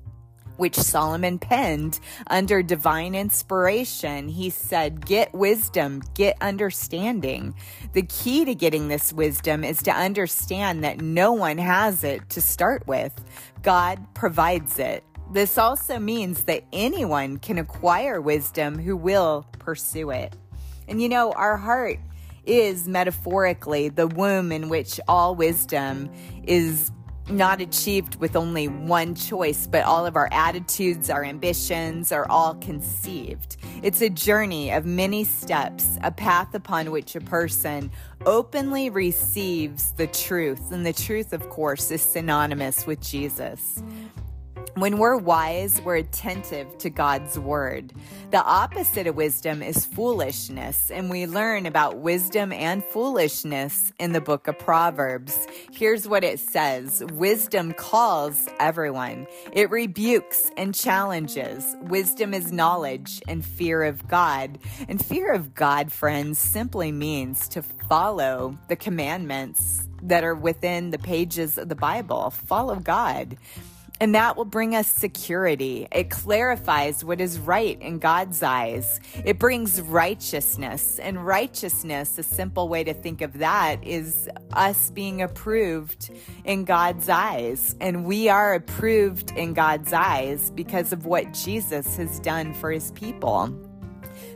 which 0.56 0.74
Solomon 0.76 1.38
penned 1.38 2.00
under 2.28 2.62
divine 2.62 3.14
inspiration. 3.14 4.28
He 4.28 4.50
said, 4.50 5.04
Get 5.04 5.32
wisdom, 5.34 6.02
get 6.14 6.36
understanding. 6.40 7.54
The 7.92 8.02
key 8.02 8.44
to 8.44 8.54
getting 8.54 8.88
this 8.88 9.12
wisdom 9.12 9.64
is 9.64 9.82
to 9.82 9.92
understand 9.92 10.84
that 10.84 11.00
no 11.00 11.32
one 11.32 11.58
has 11.58 12.04
it 12.04 12.28
to 12.30 12.40
start 12.40 12.86
with, 12.86 13.12
God 13.62 13.98
provides 14.14 14.78
it. 14.78 15.04
This 15.32 15.58
also 15.58 15.98
means 15.98 16.44
that 16.44 16.62
anyone 16.72 17.38
can 17.38 17.58
acquire 17.58 18.20
wisdom 18.20 18.78
who 18.78 18.96
will 18.96 19.46
pursue 19.58 20.10
it. 20.10 20.36
And 20.88 21.02
you 21.02 21.08
know, 21.08 21.32
our 21.32 21.56
heart 21.56 21.98
is 22.46 22.86
metaphorically 22.86 23.88
the 23.88 24.06
womb 24.06 24.52
in 24.52 24.68
which 24.68 25.00
all 25.08 25.34
wisdom 25.34 26.10
is 26.44 26.92
not 27.28 27.60
achieved 27.60 28.16
with 28.16 28.36
only 28.36 28.68
one 28.68 29.14
choice, 29.14 29.66
but 29.66 29.84
all 29.84 30.06
of 30.06 30.16
our 30.16 30.28
attitudes, 30.32 31.10
our 31.10 31.24
ambitions 31.24 32.12
are 32.12 32.26
all 32.30 32.54
conceived. 32.56 33.56
It's 33.82 34.00
a 34.00 34.08
journey 34.08 34.70
of 34.70 34.86
many 34.86 35.24
steps, 35.24 35.98
a 36.02 36.10
path 36.10 36.54
upon 36.54 36.90
which 36.90 37.16
a 37.16 37.20
person 37.20 37.90
openly 38.24 38.90
receives 38.90 39.92
the 39.92 40.06
truth. 40.06 40.72
And 40.72 40.86
the 40.86 40.92
truth, 40.92 41.32
of 41.32 41.48
course, 41.48 41.90
is 41.90 42.02
synonymous 42.02 42.86
with 42.86 43.00
Jesus. 43.00 43.82
When 44.76 44.98
we're 44.98 45.16
wise, 45.16 45.80
we're 45.80 45.96
attentive 45.96 46.76
to 46.80 46.90
God's 46.90 47.38
word. 47.38 47.94
The 48.30 48.44
opposite 48.44 49.06
of 49.06 49.16
wisdom 49.16 49.62
is 49.62 49.86
foolishness, 49.86 50.90
and 50.90 51.08
we 51.08 51.26
learn 51.26 51.64
about 51.64 51.96
wisdom 51.96 52.52
and 52.52 52.84
foolishness 52.84 53.94
in 53.98 54.12
the 54.12 54.20
book 54.20 54.48
of 54.48 54.58
Proverbs. 54.58 55.46
Here's 55.72 56.06
what 56.06 56.24
it 56.24 56.40
says 56.40 57.02
Wisdom 57.14 57.72
calls 57.72 58.50
everyone, 58.60 59.26
it 59.50 59.70
rebukes 59.70 60.50
and 60.58 60.74
challenges. 60.74 61.74
Wisdom 61.80 62.34
is 62.34 62.52
knowledge 62.52 63.22
and 63.26 63.42
fear 63.42 63.82
of 63.82 64.06
God. 64.06 64.58
And 64.90 65.02
fear 65.02 65.32
of 65.32 65.54
God, 65.54 65.90
friends, 65.90 66.38
simply 66.38 66.92
means 66.92 67.48
to 67.48 67.62
follow 67.62 68.58
the 68.68 68.76
commandments 68.76 69.88
that 70.02 70.22
are 70.22 70.34
within 70.34 70.90
the 70.90 70.98
pages 70.98 71.56
of 71.56 71.70
the 71.70 71.74
Bible. 71.74 72.28
Follow 72.28 72.76
God. 72.76 73.38
And 73.98 74.14
that 74.14 74.36
will 74.36 74.44
bring 74.44 74.74
us 74.76 74.86
security. 74.86 75.88
It 75.90 76.10
clarifies 76.10 77.02
what 77.02 77.20
is 77.20 77.38
right 77.38 77.80
in 77.80 77.98
God's 77.98 78.42
eyes. 78.42 79.00
It 79.24 79.38
brings 79.38 79.80
righteousness. 79.80 80.98
And 80.98 81.24
righteousness, 81.24 82.18
a 82.18 82.22
simple 82.22 82.68
way 82.68 82.84
to 82.84 82.92
think 82.92 83.22
of 83.22 83.38
that 83.38 83.82
is 83.82 84.28
us 84.52 84.90
being 84.90 85.22
approved 85.22 86.10
in 86.44 86.64
God's 86.64 87.08
eyes. 87.08 87.74
And 87.80 88.04
we 88.04 88.28
are 88.28 88.54
approved 88.54 89.30
in 89.30 89.54
God's 89.54 89.94
eyes 89.94 90.50
because 90.50 90.92
of 90.92 91.06
what 91.06 91.32
Jesus 91.32 91.96
has 91.96 92.20
done 92.20 92.52
for 92.52 92.70
his 92.70 92.90
people. 92.92 93.50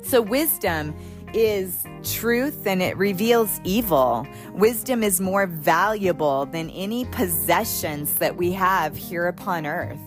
So, 0.03 0.23
wisdom 0.23 0.95
is 1.35 1.85
truth 2.03 2.67
and 2.67 2.83
it 2.83 2.97
reveals 2.97 3.61
evil. 3.65 4.27
Wisdom 4.53 5.03
is 5.03 5.21
more 5.21 5.47
valuable 5.47 6.47
than 6.47 6.71
any 6.71 7.05
possessions 7.07 8.15
that 8.15 8.37
we 8.37 8.53
have 8.53 8.97
here 8.97 9.27
upon 9.27 9.67
earth. 9.67 10.01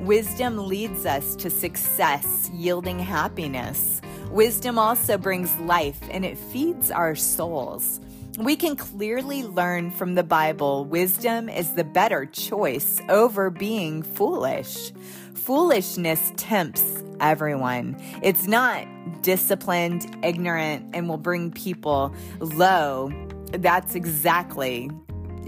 Wisdom 0.00 0.58
leads 0.68 1.06
us 1.06 1.34
to 1.36 1.50
success, 1.50 2.50
yielding 2.52 2.98
happiness. 2.98 4.00
Wisdom 4.30 4.78
also 4.78 5.16
brings 5.16 5.54
life 5.60 6.00
and 6.10 6.24
it 6.24 6.36
feeds 6.36 6.90
our 6.90 7.14
souls. 7.14 8.00
We 8.38 8.54
can 8.54 8.76
clearly 8.76 9.44
learn 9.44 9.90
from 9.90 10.14
the 10.14 10.22
Bible 10.22 10.84
wisdom 10.84 11.48
is 11.48 11.72
the 11.72 11.84
better 11.84 12.26
choice 12.26 13.00
over 13.08 13.48
being 13.48 14.02
foolish. 14.02 14.92
Foolishness 15.32 16.32
tempts 16.36 17.02
everyone. 17.20 17.96
It's 18.22 18.46
not 18.46 18.86
disciplined, 19.22 20.16
ignorant, 20.24 20.94
and 20.94 21.08
will 21.08 21.18
bring 21.18 21.50
people 21.52 22.14
low. 22.40 23.12
That's 23.52 23.94
exactly 23.94 24.90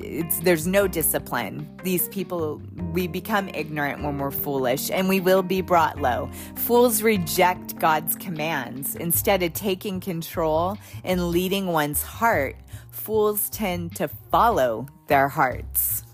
it's 0.00 0.38
there's 0.40 0.66
no 0.66 0.87
discipline. 0.87 1.68
These 1.83 2.09
people 2.09 2.62
we 2.92 3.07
become 3.07 3.48
ignorant 3.50 4.02
when 4.02 4.18
we're 4.18 4.31
foolish 4.31 4.90
and 4.90 5.09
we 5.09 5.20
will 5.20 5.42
be 5.42 5.61
brought 5.61 6.00
low. 6.00 6.31
Fools 6.57 7.02
reject 7.02 7.78
God's 7.78 8.14
commands. 8.16 8.96
Instead 8.96 9.42
of 9.42 9.52
taking 9.52 10.00
control 10.00 10.78
and 11.04 11.28
leading 11.28 11.66
one's 11.66 12.02
heart, 12.02 12.57
fools 12.90 13.48
tend 13.50 13.96
to 13.96 14.09
follow 14.31 14.87
their 15.07 15.28
hearts. 15.28 16.04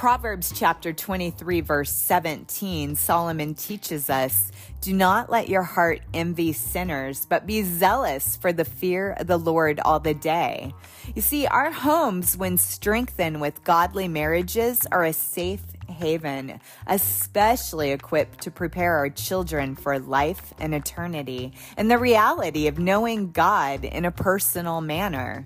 Proverbs 0.00 0.50
chapter 0.56 0.94
23, 0.94 1.60
verse 1.60 1.92
17, 1.92 2.96
Solomon 2.96 3.54
teaches 3.54 4.08
us 4.08 4.50
Do 4.80 4.94
not 4.94 5.28
let 5.28 5.50
your 5.50 5.62
heart 5.62 6.00
envy 6.14 6.54
sinners, 6.54 7.26
but 7.26 7.46
be 7.46 7.62
zealous 7.62 8.34
for 8.34 8.50
the 8.50 8.64
fear 8.64 9.10
of 9.18 9.26
the 9.26 9.36
Lord 9.36 9.78
all 9.78 10.00
the 10.00 10.14
day. 10.14 10.72
You 11.14 11.20
see, 11.20 11.46
our 11.46 11.70
homes, 11.70 12.34
when 12.34 12.56
strengthened 12.56 13.42
with 13.42 13.62
godly 13.62 14.08
marriages, 14.08 14.86
are 14.90 15.04
a 15.04 15.12
safe 15.12 15.64
haven, 15.86 16.62
especially 16.86 17.90
equipped 17.90 18.40
to 18.44 18.50
prepare 18.50 18.96
our 18.96 19.10
children 19.10 19.76
for 19.76 19.98
life 19.98 20.54
and 20.58 20.74
eternity 20.74 21.52
and 21.76 21.90
the 21.90 21.98
reality 21.98 22.68
of 22.68 22.78
knowing 22.78 23.32
God 23.32 23.84
in 23.84 24.06
a 24.06 24.10
personal 24.10 24.80
manner. 24.80 25.44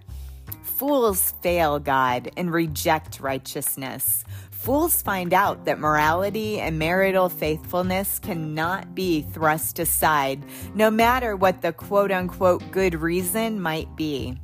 Fools 0.76 1.34
fail 1.40 1.78
God 1.78 2.32
and 2.36 2.52
reject 2.52 3.20
righteousness. 3.20 4.24
Fools 4.50 5.02
find 5.02 5.32
out 5.32 5.66
that 5.66 5.78
morality 5.78 6.58
and 6.58 6.80
marital 6.80 7.28
faithfulness 7.28 8.18
cannot 8.18 8.92
be 8.92 9.22
thrust 9.22 9.78
aside, 9.78 10.42
no 10.74 10.90
matter 10.90 11.36
what 11.36 11.62
the 11.62 11.72
quote 11.72 12.10
unquote 12.10 12.72
good 12.72 12.96
reason 12.96 13.60
might 13.60 13.94
be. 13.94 14.36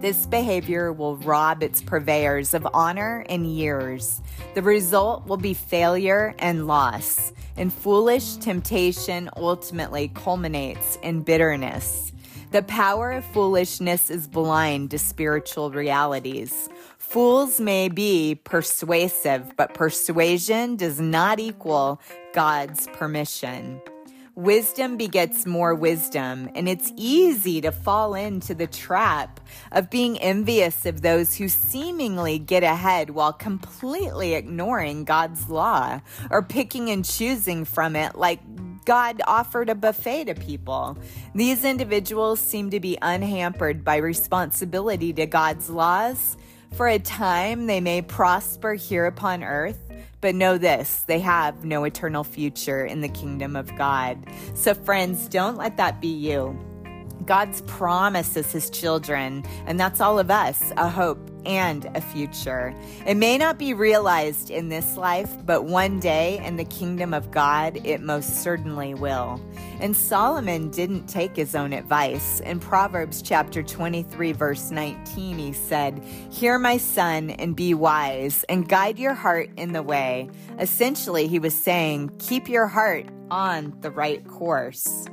This 0.00 0.26
behavior 0.26 0.92
will 0.92 1.16
rob 1.16 1.64
its 1.64 1.82
purveyors 1.82 2.54
of 2.54 2.68
honor 2.72 3.24
and 3.28 3.44
years. 3.44 4.22
The 4.54 4.62
result 4.62 5.26
will 5.26 5.38
be 5.38 5.54
failure 5.54 6.36
and 6.38 6.68
loss, 6.68 7.32
and 7.56 7.72
foolish 7.72 8.36
temptation 8.36 9.28
ultimately 9.36 10.06
culminates 10.14 10.98
in 11.02 11.22
bitterness. 11.22 12.12
The 12.50 12.62
power 12.62 13.12
of 13.12 13.26
foolishness 13.26 14.08
is 14.08 14.26
blind 14.26 14.92
to 14.92 14.98
spiritual 14.98 15.70
realities. 15.70 16.70
Fools 16.96 17.60
may 17.60 17.90
be 17.90 18.40
persuasive, 18.42 19.54
but 19.58 19.74
persuasion 19.74 20.76
does 20.76 20.98
not 20.98 21.40
equal 21.40 22.00
God's 22.32 22.86
permission. 22.94 23.82
Wisdom 24.34 24.96
begets 24.96 25.44
more 25.44 25.74
wisdom, 25.74 26.48
and 26.54 26.70
it's 26.70 26.90
easy 26.96 27.60
to 27.60 27.70
fall 27.70 28.14
into 28.14 28.54
the 28.54 28.68
trap 28.68 29.40
of 29.72 29.90
being 29.90 30.16
envious 30.18 30.86
of 30.86 31.02
those 31.02 31.36
who 31.36 31.48
seemingly 31.48 32.38
get 32.38 32.62
ahead 32.62 33.10
while 33.10 33.32
completely 33.32 34.34
ignoring 34.34 35.04
God's 35.04 35.50
law 35.50 36.00
or 36.30 36.42
picking 36.42 36.88
and 36.88 37.04
choosing 37.04 37.66
from 37.66 37.94
it 37.94 38.14
like 38.14 38.40
God 38.88 39.20
offered 39.26 39.68
a 39.68 39.74
buffet 39.74 40.24
to 40.24 40.34
people. 40.34 40.96
These 41.34 41.62
individuals 41.62 42.40
seem 42.40 42.70
to 42.70 42.80
be 42.80 42.96
unhampered 43.02 43.84
by 43.84 43.96
responsibility 43.96 45.12
to 45.12 45.26
God's 45.26 45.68
laws. 45.68 46.38
For 46.72 46.88
a 46.88 46.98
time, 46.98 47.66
they 47.66 47.82
may 47.82 48.00
prosper 48.00 48.72
here 48.72 49.04
upon 49.04 49.44
earth 49.44 49.78
but 50.20 50.34
know 50.34 50.58
this 50.58 51.02
they 51.06 51.20
have 51.20 51.64
no 51.64 51.84
eternal 51.84 52.24
future 52.24 52.84
in 52.84 53.02
the 53.02 53.08
kingdom 53.08 53.56
of 53.56 53.76
God. 53.76 54.18
So, 54.54 54.72
friends, 54.72 55.28
don't 55.28 55.56
let 55.56 55.76
that 55.76 56.00
be 56.00 56.08
you. 56.08 56.58
God's 57.24 57.60
promises 57.62 58.50
his 58.50 58.70
children, 58.70 59.44
and 59.66 59.78
that's 59.78 60.00
all 60.00 60.18
of 60.18 60.30
us, 60.30 60.72
a 60.78 60.88
hope 60.88 61.30
and 61.48 61.90
a 61.94 62.00
future. 62.00 62.74
It 63.06 63.16
may 63.16 63.38
not 63.38 63.58
be 63.58 63.72
realized 63.72 64.50
in 64.50 64.68
this 64.68 64.96
life, 64.96 65.34
but 65.46 65.64
one 65.64 65.98
day 65.98 66.44
in 66.44 66.56
the 66.56 66.64
kingdom 66.66 67.14
of 67.14 67.30
God, 67.30 67.80
it 67.84 68.02
most 68.02 68.42
certainly 68.42 68.94
will. 68.94 69.40
And 69.80 69.96
Solomon 69.96 70.70
didn't 70.70 71.06
take 71.06 71.34
his 71.34 71.54
own 71.54 71.72
advice. 71.72 72.40
In 72.40 72.60
Proverbs 72.60 73.22
chapter 73.22 73.62
23, 73.62 74.32
verse 74.32 74.70
19, 74.70 75.38
he 75.38 75.52
said, 75.52 76.04
Hear 76.30 76.58
my 76.58 76.76
son 76.76 77.30
and 77.30 77.56
be 77.56 77.72
wise, 77.72 78.44
and 78.48 78.68
guide 78.68 78.98
your 78.98 79.14
heart 79.14 79.48
in 79.56 79.72
the 79.72 79.82
way. 79.82 80.28
Essentially, 80.58 81.28
he 81.28 81.38
was 81.38 81.54
saying, 81.54 82.12
Keep 82.18 82.48
your 82.48 82.66
heart 82.66 83.06
on 83.30 83.74
the 83.80 83.90
right 83.90 84.26
course. 84.26 85.06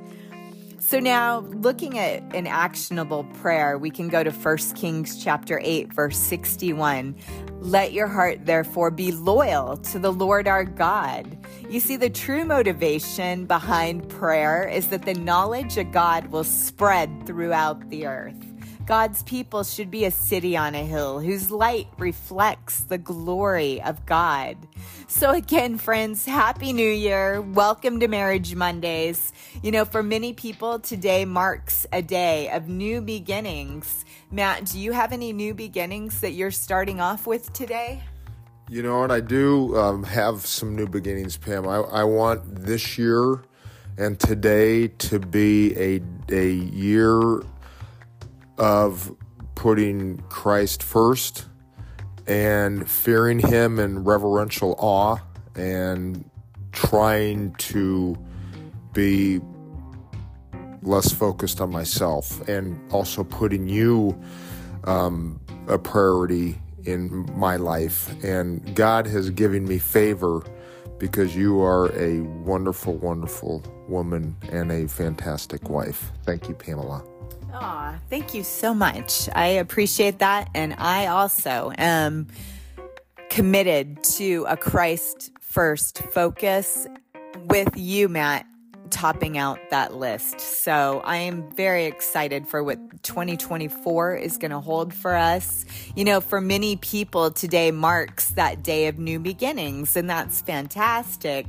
So 0.86 1.00
now 1.00 1.40
looking 1.40 1.98
at 1.98 2.22
an 2.36 2.46
actionable 2.46 3.24
prayer, 3.42 3.76
we 3.76 3.90
can 3.90 4.08
go 4.08 4.24
to 4.24 4.30
1 4.30 4.58
Kings 4.76 5.22
chapter 5.22 5.60
8 5.64 5.92
verse 5.92 6.16
61. 6.16 7.16
Let 7.60 7.92
your 7.92 8.06
heart 8.06 8.46
therefore 8.46 8.92
be 8.92 9.12
loyal 9.12 9.78
to 9.78 9.98
the 9.98 10.14
Lord 10.14 10.48
our 10.48 10.64
God. 10.64 11.44
You 11.72 11.80
see 11.80 11.98
the 11.98 12.12
true 12.12 12.46
motivation 12.46 13.48
behind 13.48 14.08
prayer 14.10 14.70
is 14.70 14.90
that 14.90 15.06
the 15.06 15.16
knowledge 15.16 15.76
of 15.80 15.92
God 15.92 16.28
will 16.28 16.44
spread 16.44 17.26
throughout 17.26 17.90
the 17.90 18.06
earth. 18.06 18.45
God's 18.86 19.24
people 19.24 19.64
should 19.64 19.90
be 19.90 20.06
a 20.06 20.12
city 20.12 20.56
on 20.56 20.76
a 20.76 20.86
hill 20.86 21.20
whose 21.20 21.50
light 21.50 21.88
reflects 21.98 22.82
the 22.82 23.00
glory 23.00 23.82
of 23.82 24.06
God. 24.06 24.58
So, 25.08 25.32
again, 25.32 25.80
friends, 25.80 26.24
Happy 26.24 26.72
New 26.72 26.92
Year. 26.92 27.42
Welcome 27.42 28.00
to 28.02 28.08
Marriage 28.08 28.54
Mondays. 28.54 29.34
You 29.64 29.72
know, 29.72 29.86
for 29.86 30.04
many 30.04 30.34
people, 30.34 30.78
today 30.78 31.26
marks 31.26 31.88
a 31.92 32.04
day 32.04 32.52
of 32.52 32.68
new 32.68 33.02
beginnings. 33.02 34.06
Matt, 34.30 34.66
do 34.66 34.80
you 34.80 34.92
have 34.92 35.12
any 35.12 35.34
new 35.34 35.56
beginnings 35.56 36.22
that 36.22 36.34
you're 36.34 36.52
starting 36.52 37.02
off 37.02 37.26
with 37.26 37.52
today? 37.54 38.04
You 38.70 38.84
know, 38.84 39.02
and 39.02 39.12
I 39.12 39.20
do 39.20 39.76
um, 39.78 40.04
have 40.04 40.46
some 40.46 40.76
new 40.76 40.88
beginnings, 40.88 41.38
Pam. 41.38 41.68
I, 41.68 41.78
I 41.78 42.04
want 42.04 42.44
this 42.54 43.00
year 43.00 43.42
and 43.98 44.20
today 44.20 44.90
to 44.90 45.20
be 45.20 45.76
a, 45.76 46.02
a 46.30 46.52
year 46.52 47.42
of 48.58 49.16
putting 49.56 50.18
Christ 50.30 50.84
first 50.84 51.46
and 52.28 52.90
fearing 52.90 53.40
Him 53.40 53.80
in 53.80 54.04
reverential 54.04 54.76
awe 54.78 55.18
and 55.56 56.30
trying 56.72 57.54
to 57.56 58.18
be 58.94 59.40
less 60.82 61.12
focused 61.12 61.62
on 61.62 61.72
myself 61.72 62.48
and 62.48 62.80
also 62.92 63.24
putting 63.24 63.68
you 63.68 64.20
um, 64.84 65.40
a 65.68 65.78
priority 65.78 66.58
in 66.86 67.30
my 67.36 67.56
life. 67.56 68.14
And 68.24 68.76
God 68.76 69.08
has 69.08 69.30
given 69.32 69.66
me 69.66 69.80
favor 69.80 70.44
because 71.00 71.36
you 71.36 71.62
are 71.62 71.92
a 72.00 72.22
wonderful, 72.22 72.96
wonderful 72.98 73.64
woman 73.88 74.36
and 74.52 74.72
a 74.72 74.88
fantastic 74.88 75.70
wife. 75.70 76.12
Thank 76.24 76.48
you, 76.48 76.56
Pamela. 76.56 77.04
Aw, 77.56 78.00
thank 78.10 78.34
you 78.34 78.44
so 78.44 78.74
much. 78.74 79.30
I 79.34 79.48
appreciate 79.48 80.20
that. 80.20 80.50
And 80.54 80.76
I 80.78 81.08
also 81.08 81.72
am 81.78 82.28
committed 83.30 84.04
to 84.04 84.46
a 84.50 84.58
Christ 84.58 85.32
first 85.40 86.00
focus 86.12 86.86
with 87.46 87.70
you, 87.76 88.10
Matt, 88.10 88.46
topping 88.90 89.38
out 89.38 89.60
that 89.72 89.96
list. 89.96 90.40
So 90.42 91.02
I 91.06 91.18
am 91.18 91.50
very 91.56 91.86
excited 91.86 92.48
for 92.48 92.62
what 92.64 92.78
2024 93.04 94.16
is 94.16 94.38
going 94.38 94.52
to 94.52 94.60
hold 94.60 94.94
for 94.94 95.16
us. 95.16 95.66
You 95.96 96.04
know, 96.04 96.22
for 96.22 96.42
many 96.42 96.76
people, 96.76 97.32
today 97.32 97.72
marks 97.72 98.32
that 98.32 98.64
day 98.64 98.88
of 98.88 99.00
new 99.00 99.20
beginnings, 99.20 99.96
and 99.96 100.10
that's 100.10 100.42
fantastic. 100.42 101.48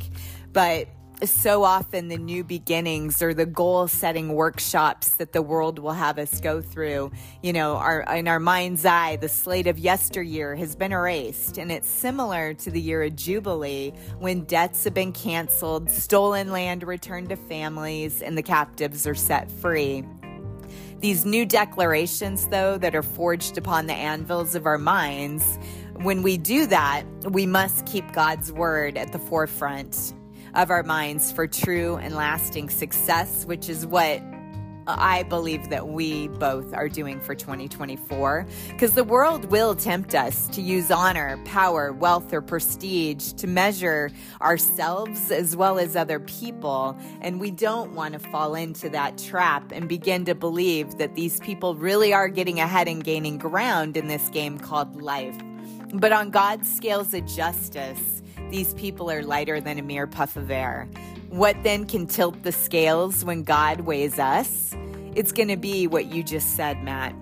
But 0.52 0.88
so 1.24 1.64
often 1.64 2.08
the 2.08 2.18
new 2.18 2.44
beginnings 2.44 3.22
or 3.22 3.32
the 3.32 3.46
goal 3.46 3.88
setting 3.88 4.34
workshops 4.34 5.10
that 5.16 5.32
the 5.32 5.42
world 5.42 5.78
will 5.78 5.92
have 5.92 6.18
us 6.18 6.40
go 6.40 6.60
through 6.60 7.10
you 7.42 7.52
know 7.52 7.78
in 8.14 8.28
our 8.28 8.38
mind's 8.38 8.84
eye 8.84 9.16
the 9.16 9.28
slate 9.28 9.66
of 9.66 9.78
yesteryear 9.78 10.54
has 10.54 10.74
been 10.76 10.92
erased. 10.92 11.58
And 11.58 11.70
it's 11.70 11.88
similar 11.88 12.54
to 12.54 12.70
the 12.70 12.80
year 12.80 13.02
of 13.02 13.16
jubilee 13.16 13.92
when 14.18 14.44
debts 14.44 14.84
have 14.84 14.94
been 14.94 15.12
canceled 15.12 15.90
stolen 15.90 16.50
land 16.50 16.82
returned 16.82 17.30
to 17.30 17.36
families 17.36 18.22
and 18.22 18.36
the 18.36 18.42
captives 18.42 19.06
are 19.06 19.14
set 19.14 19.50
free. 19.50 20.04
These 21.00 21.26
new 21.26 21.44
declarations, 21.44 22.48
though, 22.48 22.78
that 22.78 22.94
are 22.94 23.02
forged 23.02 23.58
upon 23.58 23.86
the 23.86 23.92
anvils 23.92 24.54
of 24.54 24.64
our 24.64 24.78
minds, 24.78 25.58
when 25.96 26.22
we 26.22 26.38
do 26.38 26.66
that, 26.66 27.04
we 27.30 27.44
must 27.44 27.84
keep 27.84 28.10
God's 28.12 28.50
word 28.50 28.96
at 28.96 29.12
the 29.12 29.18
forefront 29.18 30.14
of 30.56 30.70
our 30.70 30.82
minds 30.82 31.30
for 31.30 31.46
true 31.46 31.96
and 31.96 32.14
lasting 32.14 32.70
success, 32.70 33.44
which 33.44 33.68
is 33.68 33.86
what 33.86 34.22
I 34.86 35.24
believe 35.24 35.68
that 35.70 35.88
we 35.88 36.28
both 36.28 36.72
are 36.72 36.88
doing 36.88 37.20
for 37.20 37.34
2024 37.34 38.46
because 38.68 38.94
the 38.94 39.04
world 39.04 39.46
will 39.46 39.74
tempt 39.74 40.14
us 40.14 40.46
to 40.48 40.62
use 40.62 40.90
honor, 40.90 41.40
power, 41.44 41.92
wealth, 41.92 42.32
or 42.32 42.40
prestige 42.40 43.32
to 43.32 43.46
measure 43.46 44.10
ourselves 44.40 45.30
as 45.30 45.56
well 45.56 45.78
as 45.78 45.96
other 45.96 46.20
people. 46.20 46.96
And 47.20 47.40
we 47.40 47.50
don't 47.50 47.92
want 47.92 48.12
to 48.14 48.20
fall 48.20 48.54
into 48.54 48.88
that 48.90 49.18
trap 49.18 49.72
and 49.72 49.88
begin 49.88 50.24
to 50.26 50.34
believe 50.34 50.98
that 50.98 51.16
these 51.16 51.40
people 51.40 51.74
really 51.74 52.14
are 52.14 52.28
getting 52.28 52.60
ahead 52.60 52.88
and 52.88 53.02
gaining 53.02 53.38
ground 53.38 53.96
in 53.96 54.06
this 54.06 54.28
game 54.28 54.58
called 54.58 55.02
life. 55.02 55.36
But 55.92 56.12
on 56.12 56.30
God's 56.30 56.70
scales 56.70 57.12
of 57.12 57.26
justice, 57.26 58.15
these 58.50 58.74
people 58.74 59.10
are 59.10 59.22
lighter 59.22 59.60
than 59.60 59.78
a 59.78 59.82
mere 59.82 60.06
puff 60.06 60.36
of 60.36 60.50
air. 60.50 60.88
What 61.30 61.56
then 61.62 61.86
can 61.86 62.06
tilt 62.06 62.42
the 62.42 62.52
scales 62.52 63.24
when 63.24 63.42
God 63.42 63.80
weighs 63.80 64.18
us? 64.18 64.74
It's 65.14 65.32
going 65.32 65.48
to 65.48 65.56
be 65.56 65.86
what 65.86 66.06
you 66.06 66.22
just 66.22 66.56
said, 66.56 66.82
Matt. 66.82 67.14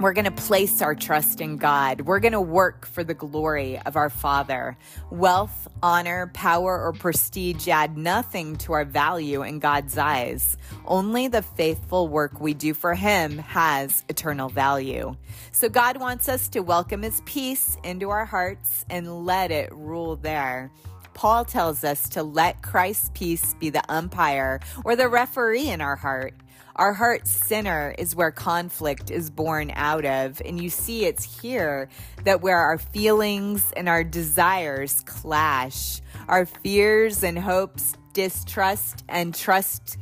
We're 0.00 0.12
going 0.12 0.24
to 0.24 0.32
place 0.32 0.82
our 0.82 0.96
trust 0.96 1.40
in 1.40 1.56
God. 1.56 2.02
We're 2.02 2.18
going 2.18 2.32
to 2.32 2.40
work 2.40 2.84
for 2.84 3.04
the 3.04 3.14
glory 3.14 3.78
of 3.86 3.94
our 3.94 4.10
Father. 4.10 4.76
Wealth, 5.10 5.68
honor, 5.84 6.32
power, 6.34 6.82
or 6.82 6.92
prestige 6.92 7.68
add 7.68 7.96
nothing 7.96 8.56
to 8.56 8.72
our 8.72 8.84
value 8.84 9.42
in 9.42 9.60
God's 9.60 9.96
eyes. 9.96 10.56
Only 10.84 11.28
the 11.28 11.42
faithful 11.42 12.08
work 12.08 12.40
we 12.40 12.54
do 12.54 12.74
for 12.74 12.94
Him 12.94 13.38
has 13.38 14.04
eternal 14.08 14.48
value. 14.48 15.14
So 15.52 15.68
God 15.68 15.98
wants 15.98 16.28
us 16.28 16.48
to 16.48 16.60
welcome 16.60 17.02
His 17.02 17.22
peace 17.24 17.78
into 17.84 18.10
our 18.10 18.24
hearts 18.24 18.84
and 18.90 19.24
let 19.24 19.52
it 19.52 19.72
rule 19.72 20.16
there. 20.16 20.72
Paul 21.14 21.44
tells 21.44 21.84
us 21.84 22.08
to 22.10 22.24
let 22.24 22.62
Christ's 22.62 23.10
peace 23.14 23.54
be 23.60 23.70
the 23.70 23.84
umpire 23.88 24.58
or 24.84 24.96
the 24.96 25.08
referee 25.08 25.70
in 25.70 25.80
our 25.80 25.96
heart. 25.96 26.34
Our 26.76 26.92
heart 26.92 27.28
center 27.28 27.94
is 27.98 28.16
where 28.16 28.32
conflict 28.32 29.12
is 29.12 29.30
born 29.30 29.70
out 29.76 30.04
of. 30.04 30.42
And 30.44 30.60
you 30.60 30.70
see, 30.70 31.04
it's 31.04 31.40
here 31.40 31.88
that 32.24 32.42
where 32.42 32.58
our 32.58 32.78
feelings 32.78 33.72
and 33.76 33.88
our 33.88 34.02
desires 34.02 35.00
clash, 35.02 36.00
our 36.26 36.46
fears 36.46 37.22
and 37.22 37.38
hopes, 37.38 37.94
distrust 38.12 39.04
and 39.08 39.32
trust, 39.32 39.98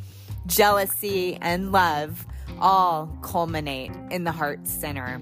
jealousy 0.46 1.36
and 1.42 1.72
love 1.72 2.24
all 2.58 3.18
culminate 3.20 3.92
in 4.10 4.24
the 4.24 4.32
heart 4.32 4.66
center. 4.66 5.20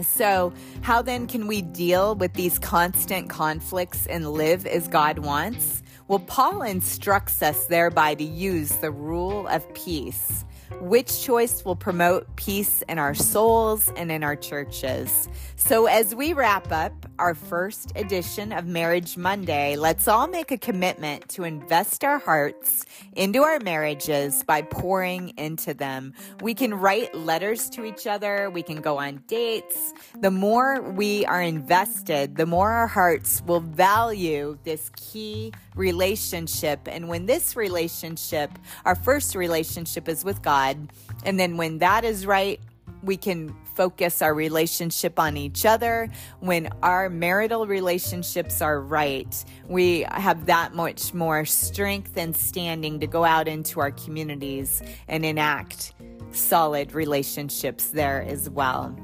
So, 0.00 0.52
how 0.80 1.02
then 1.02 1.28
can 1.28 1.46
we 1.46 1.62
deal 1.62 2.16
with 2.16 2.32
these 2.34 2.58
constant 2.58 3.28
conflicts 3.28 4.06
and 4.06 4.32
live 4.32 4.66
as 4.66 4.88
God 4.88 5.20
wants? 5.20 5.82
Well, 6.08 6.18
Paul 6.18 6.62
instructs 6.62 7.40
us 7.40 7.66
thereby 7.66 8.14
to 8.16 8.24
use 8.24 8.70
the 8.76 8.90
rule 8.90 9.46
of 9.46 9.72
peace. 9.74 10.44
Which 10.80 11.22
choice 11.22 11.64
will 11.64 11.76
promote 11.76 12.36
peace 12.36 12.82
in 12.88 12.98
our 12.98 13.14
souls 13.14 13.90
and 13.96 14.10
in 14.10 14.24
our 14.24 14.36
churches? 14.36 15.28
So, 15.56 15.86
as 15.86 16.14
we 16.14 16.32
wrap 16.32 16.72
up 16.72 16.92
our 17.18 17.34
first 17.34 17.92
edition 17.94 18.52
of 18.52 18.66
Marriage 18.66 19.16
Monday, 19.16 19.76
let's 19.76 20.08
all 20.08 20.26
make 20.26 20.50
a 20.50 20.58
commitment 20.58 21.28
to 21.30 21.44
invest 21.44 22.02
our 22.02 22.18
hearts 22.18 22.84
into 23.14 23.42
our 23.42 23.60
marriages 23.60 24.42
by 24.42 24.62
pouring 24.62 25.32
into 25.36 25.72
them. 25.72 26.14
We 26.40 26.54
can 26.54 26.74
write 26.74 27.14
letters 27.14 27.70
to 27.70 27.84
each 27.84 28.06
other, 28.06 28.50
we 28.50 28.62
can 28.62 28.80
go 28.80 28.98
on 28.98 29.22
dates. 29.28 29.92
The 30.20 30.30
more 30.30 30.82
we 30.82 31.24
are 31.26 31.42
invested, 31.42 32.36
the 32.36 32.46
more 32.46 32.70
our 32.70 32.88
hearts 32.88 33.42
will 33.46 33.60
value 33.60 34.58
this 34.64 34.90
key 34.96 35.52
relationship. 35.74 36.86
And 36.86 37.08
when 37.08 37.26
this 37.26 37.56
relationship, 37.56 38.50
our 38.84 38.94
first 38.94 39.34
relationship, 39.34 40.08
is 40.08 40.24
with 40.24 40.42
God, 40.42 40.90
and 41.24 41.38
then 41.38 41.56
when 41.56 41.78
that 41.78 42.04
is 42.04 42.26
right, 42.26 42.60
we 43.02 43.16
can 43.16 43.54
focus 43.74 44.22
our 44.22 44.34
relationship 44.34 45.18
on 45.18 45.36
each 45.36 45.64
other. 45.66 46.08
When 46.40 46.68
our 46.82 47.08
marital 47.08 47.66
relationships 47.66 48.60
are 48.60 48.80
right, 48.80 49.44
we 49.66 50.06
have 50.10 50.46
that 50.46 50.74
much 50.74 51.14
more 51.14 51.44
strength 51.44 52.16
and 52.16 52.36
standing 52.36 53.00
to 53.00 53.06
go 53.06 53.24
out 53.24 53.48
into 53.48 53.80
our 53.80 53.90
communities 53.90 54.82
and 55.08 55.24
enact 55.24 55.94
solid 56.32 56.92
relationships 56.92 57.86
there 57.90 58.22
as 58.22 58.48
well. 58.48 58.96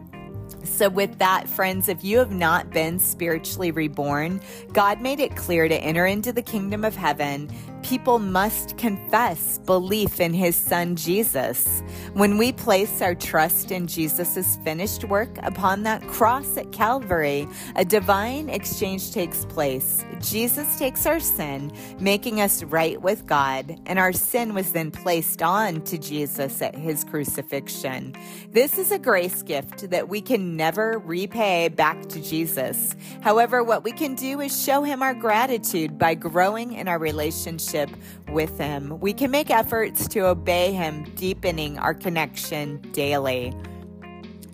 So, 0.64 0.88
with 0.88 1.18
that, 1.18 1.48
friends, 1.48 1.88
if 1.88 2.04
you 2.04 2.18
have 2.18 2.32
not 2.32 2.70
been 2.70 2.98
spiritually 2.98 3.70
reborn, 3.70 4.40
God 4.72 5.00
made 5.00 5.20
it 5.20 5.34
clear 5.36 5.68
to 5.68 5.74
enter 5.74 6.06
into 6.06 6.32
the 6.32 6.42
kingdom 6.42 6.84
of 6.84 6.94
heaven 6.94 7.48
people 7.88 8.18
must 8.18 8.76
confess 8.76 9.56
belief 9.64 10.20
in 10.20 10.34
his 10.34 10.54
son 10.54 10.94
Jesus. 10.94 11.82
When 12.12 12.36
we 12.36 12.52
place 12.52 13.00
our 13.00 13.14
trust 13.14 13.70
in 13.70 13.86
Jesus' 13.86 14.58
finished 14.62 15.04
work 15.04 15.30
upon 15.42 15.84
that 15.84 16.06
cross 16.06 16.58
at 16.58 16.70
Calvary, 16.70 17.48
a 17.76 17.86
divine 17.86 18.50
exchange 18.50 19.12
takes 19.12 19.46
place. 19.46 20.04
Jesus 20.20 20.78
takes 20.78 21.06
our 21.06 21.18
sin, 21.18 21.72
making 21.98 22.42
us 22.42 22.62
right 22.64 23.00
with 23.00 23.24
God, 23.24 23.80
and 23.86 23.98
our 23.98 24.12
sin 24.12 24.52
was 24.52 24.72
then 24.72 24.90
placed 24.90 25.40
on 25.40 25.80
to 25.84 25.96
Jesus 25.96 26.60
at 26.60 26.74
his 26.74 27.04
crucifixion. 27.04 28.14
This 28.50 28.76
is 28.76 28.92
a 28.92 28.98
grace 28.98 29.42
gift 29.42 29.88
that 29.88 30.10
we 30.10 30.20
can 30.20 30.56
never 30.56 30.98
repay 30.98 31.68
back 31.68 32.06
to 32.10 32.20
Jesus. 32.20 32.94
However, 33.22 33.64
what 33.64 33.82
we 33.82 33.92
can 33.92 34.14
do 34.14 34.42
is 34.42 34.62
show 34.62 34.82
him 34.82 35.02
our 35.02 35.14
gratitude 35.14 35.98
by 35.98 36.14
growing 36.14 36.74
in 36.74 36.86
our 36.86 36.98
relationship 36.98 37.77
relationship 37.78 37.90
with 38.28 38.58
Him. 38.58 38.98
We 39.00 39.12
can 39.12 39.30
make 39.30 39.50
efforts 39.50 40.08
to 40.08 40.20
obey 40.20 40.72
Him, 40.72 41.04
deepening 41.14 41.78
our 41.78 41.94
connection 41.94 42.80
daily. 42.92 43.52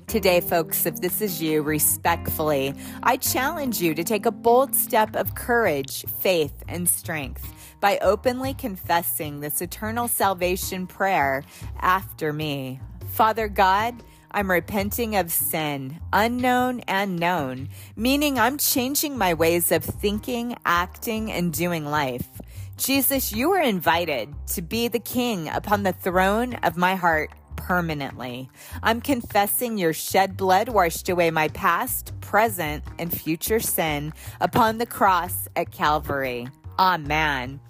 Today, 0.06 0.40
folks, 0.40 0.86
if 0.86 1.00
this 1.00 1.20
is 1.20 1.42
you, 1.42 1.62
respectfully, 1.62 2.74
I 3.02 3.16
challenge 3.16 3.80
you 3.80 3.94
to 3.94 4.04
take 4.04 4.26
a 4.26 4.30
bold 4.30 4.74
step 4.74 5.16
of 5.16 5.34
courage, 5.34 6.04
faith, 6.20 6.54
and 6.68 6.88
strength 6.88 7.52
by 7.80 7.98
openly 7.98 8.54
confessing 8.54 9.40
this 9.40 9.60
eternal 9.60 10.06
salvation 10.06 10.86
prayer 10.86 11.42
after 11.80 12.32
me. 12.32 12.80
Father 13.12 13.48
God, 13.48 14.02
I'm 14.30 14.50
repenting 14.50 15.16
of 15.16 15.30
sin, 15.30 16.00
unknown 16.12 16.80
and 16.88 17.18
known, 17.18 17.68
meaning 17.94 18.38
I'm 18.38 18.58
changing 18.58 19.16
my 19.16 19.34
ways 19.34 19.70
of 19.70 19.84
thinking, 19.84 20.56
acting, 20.64 21.30
and 21.30 21.52
doing 21.52 21.84
life. 21.84 22.28
Jesus, 22.76 23.32
you 23.32 23.52
are 23.52 23.62
invited 23.62 24.34
to 24.48 24.62
be 24.62 24.88
the 24.88 24.98
king 24.98 25.48
upon 25.48 25.84
the 25.84 25.92
throne 25.92 26.54
of 26.62 26.76
my 26.76 26.96
heart 26.96 27.30
permanently. 27.56 28.50
I'm 28.82 29.00
confessing 29.00 29.78
your 29.78 29.92
shed 29.92 30.36
blood 30.36 30.68
washed 30.68 31.08
away 31.08 31.30
my 31.30 31.48
past, 31.48 32.12
present, 32.20 32.84
and 32.98 33.12
future 33.12 33.60
sin 33.60 34.12
upon 34.40 34.78
the 34.78 34.86
cross 34.86 35.48
at 35.56 35.70
Calvary. 35.70 36.48
Amen. 36.78 37.60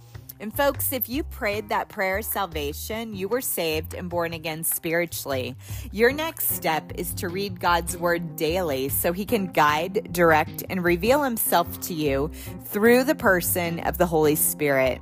And 0.44 0.54
folks, 0.54 0.92
if 0.92 1.08
you 1.08 1.24
prayed 1.24 1.70
that 1.70 1.88
prayer 1.88 2.18
of 2.18 2.26
salvation, 2.26 3.14
you 3.14 3.28
were 3.28 3.40
saved 3.40 3.94
and 3.94 4.10
born 4.10 4.34
again 4.34 4.62
spiritually. 4.62 5.56
Your 5.90 6.12
next 6.12 6.50
step 6.50 6.92
is 6.96 7.14
to 7.14 7.30
read 7.30 7.60
God's 7.60 7.96
word 7.96 8.36
daily 8.36 8.90
so 8.90 9.14
he 9.14 9.24
can 9.24 9.46
guide, 9.46 10.12
direct, 10.12 10.62
and 10.68 10.84
reveal 10.84 11.22
himself 11.22 11.80
to 11.80 11.94
you 11.94 12.30
through 12.66 13.04
the 13.04 13.14
person 13.14 13.80
of 13.80 13.96
the 13.96 14.04
Holy 14.04 14.34
Spirit 14.34 15.00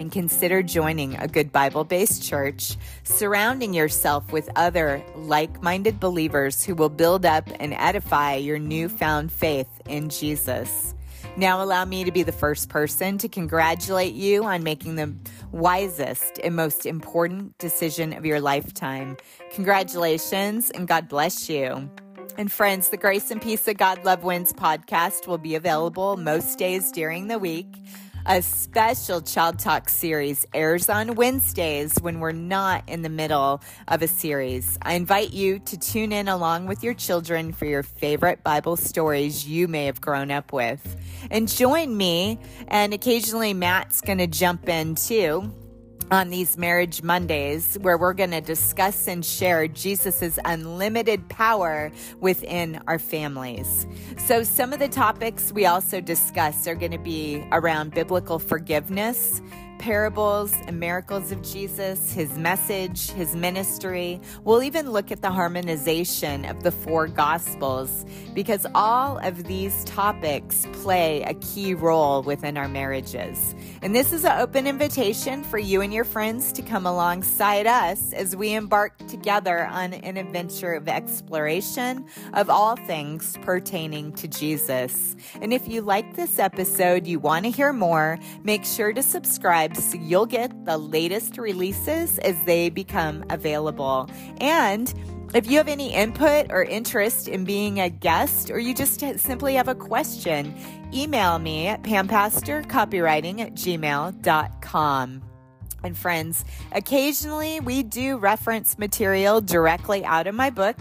and 0.00 0.10
consider 0.10 0.62
joining 0.62 1.16
a 1.16 1.28
good 1.28 1.52
Bible 1.52 1.84
based 1.84 2.22
church, 2.22 2.78
surrounding 3.02 3.74
yourself 3.74 4.32
with 4.32 4.48
other 4.56 5.04
like 5.16 5.62
minded 5.62 6.00
believers 6.00 6.64
who 6.64 6.74
will 6.74 6.88
build 6.88 7.26
up 7.26 7.46
and 7.60 7.74
edify 7.74 8.36
your 8.36 8.58
newfound 8.58 9.32
faith 9.32 9.68
in 9.86 10.08
Jesus. 10.08 10.94
Now, 11.36 11.62
allow 11.62 11.84
me 11.84 12.04
to 12.04 12.12
be 12.12 12.22
the 12.22 12.32
first 12.32 12.68
person 12.68 13.18
to 13.18 13.28
congratulate 13.28 14.14
you 14.14 14.44
on 14.44 14.62
making 14.62 14.96
the 14.96 15.14
wisest 15.50 16.38
and 16.42 16.56
most 16.56 16.86
important 16.86 17.56
decision 17.58 18.12
of 18.12 18.26
your 18.26 18.40
lifetime. 18.40 19.16
Congratulations 19.52 20.70
and 20.70 20.86
God 20.88 21.08
bless 21.08 21.48
you. 21.48 21.90
And 22.38 22.50
friends, 22.50 22.88
the 22.88 22.96
Grace 22.96 23.30
and 23.30 23.42
Peace 23.42 23.68
of 23.68 23.76
God 23.76 24.04
Love 24.04 24.24
Wins 24.24 24.54
podcast 24.54 25.26
will 25.26 25.38
be 25.38 25.54
available 25.54 26.16
most 26.16 26.58
days 26.58 26.90
during 26.90 27.28
the 27.28 27.38
week. 27.38 27.66
A 28.24 28.40
special 28.40 29.20
Child 29.20 29.58
Talk 29.58 29.88
series 29.88 30.46
airs 30.54 30.88
on 30.88 31.16
Wednesdays 31.16 31.96
when 32.00 32.20
we're 32.20 32.30
not 32.30 32.88
in 32.88 33.02
the 33.02 33.08
middle 33.08 33.60
of 33.88 34.00
a 34.00 34.06
series. 34.06 34.78
I 34.80 34.94
invite 34.94 35.32
you 35.32 35.58
to 35.58 35.76
tune 35.76 36.12
in 36.12 36.28
along 36.28 36.66
with 36.66 36.84
your 36.84 36.94
children 36.94 37.52
for 37.52 37.64
your 37.64 37.82
favorite 37.82 38.44
Bible 38.44 38.76
stories 38.76 39.48
you 39.48 39.66
may 39.66 39.86
have 39.86 40.00
grown 40.00 40.30
up 40.30 40.52
with. 40.52 40.96
And 41.32 41.48
join 41.48 41.96
me, 41.96 42.38
and 42.68 42.94
occasionally 42.94 43.54
Matt's 43.54 44.00
going 44.00 44.18
to 44.18 44.28
jump 44.28 44.68
in 44.68 44.94
too 44.94 45.52
on 46.12 46.28
these 46.28 46.58
Marriage 46.58 47.02
Mondays, 47.02 47.78
where 47.80 47.96
we're 47.96 48.12
going 48.12 48.32
to 48.32 48.42
discuss 48.42 49.08
and 49.08 49.24
share 49.24 49.66
Jesus' 49.66 50.38
unlimited 50.44 51.26
power 51.30 51.90
within 52.20 52.78
our 52.86 52.98
families. 52.98 53.86
So, 54.26 54.42
some 54.44 54.74
of 54.74 54.78
the 54.78 54.88
topics 54.88 55.52
we 55.52 55.64
also 55.64 56.02
discuss 56.02 56.66
are 56.66 56.74
going 56.74 56.92
to 56.92 56.98
be 56.98 57.42
around 57.50 57.94
biblical 57.94 58.38
forgiveness 58.38 59.40
parables 59.82 60.54
and 60.68 60.78
miracles 60.78 61.32
of 61.32 61.42
Jesus, 61.42 62.12
his 62.12 62.38
message, 62.38 63.10
his 63.10 63.34
ministry. 63.34 64.20
We'll 64.44 64.62
even 64.62 64.92
look 64.92 65.10
at 65.10 65.22
the 65.22 65.30
harmonization 65.32 66.44
of 66.44 66.62
the 66.62 66.70
four 66.70 67.08
gospels 67.08 68.06
because 68.32 68.64
all 68.76 69.18
of 69.18 69.42
these 69.42 69.82
topics 69.82 70.68
play 70.72 71.22
a 71.22 71.34
key 71.34 71.74
role 71.74 72.22
within 72.22 72.56
our 72.56 72.68
marriages. 72.68 73.56
And 73.82 73.92
this 73.92 74.12
is 74.12 74.24
an 74.24 74.40
open 74.40 74.68
invitation 74.68 75.42
for 75.42 75.58
you 75.58 75.80
and 75.80 75.92
your 75.92 76.04
friends 76.04 76.52
to 76.52 76.62
come 76.62 76.86
alongside 76.86 77.66
us 77.66 78.12
as 78.12 78.36
we 78.36 78.54
embark 78.54 78.96
together 79.08 79.66
on 79.66 79.94
an 79.94 80.16
adventure 80.16 80.74
of 80.74 80.88
exploration 80.88 82.06
of 82.34 82.48
all 82.48 82.76
things 82.76 83.36
pertaining 83.42 84.12
to 84.12 84.28
Jesus. 84.28 85.16
And 85.40 85.52
if 85.52 85.66
you 85.66 85.82
like 85.82 86.14
this 86.14 86.38
episode, 86.38 87.08
you 87.08 87.18
want 87.18 87.46
to 87.46 87.50
hear 87.50 87.72
more, 87.72 88.20
make 88.44 88.64
sure 88.64 88.92
to 88.92 89.02
subscribe 89.02 89.71
so 89.76 89.98
you'll 89.98 90.26
get 90.26 90.64
the 90.64 90.78
latest 90.78 91.38
releases 91.38 92.18
as 92.18 92.36
they 92.44 92.70
become 92.70 93.24
available. 93.30 94.08
And 94.38 94.92
if 95.34 95.50
you 95.50 95.56
have 95.58 95.68
any 95.68 95.94
input 95.94 96.50
or 96.50 96.62
interest 96.62 97.28
in 97.28 97.44
being 97.44 97.80
a 97.80 97.88
guest, 97.88 98.50
or 98.50 98.58
you 98.58 98.74
just 98.74 99.00
simply 99.18 99.54
have 99.54 99.68
a 99.68 99.74
question, 99.74 100.54
email 100.92 101.38
me 101.38 101.68
at 101.68 101.82
pampastorcopywriting 101.82 103.40
at 103.40 103.54
gmail.com. 103.54 105.22
And 105.84 105.98
friends, 105.98 106.44
occasionally 106.72 107.60
we 107.60 107.82
do 107.82 108.18
reference 108.18 108.78
material 108.78 109.40
directly 109.40 110.04
out 110.04 110.26
of 110.26 110.34
my 110.34 110.50
book 110.50 110.76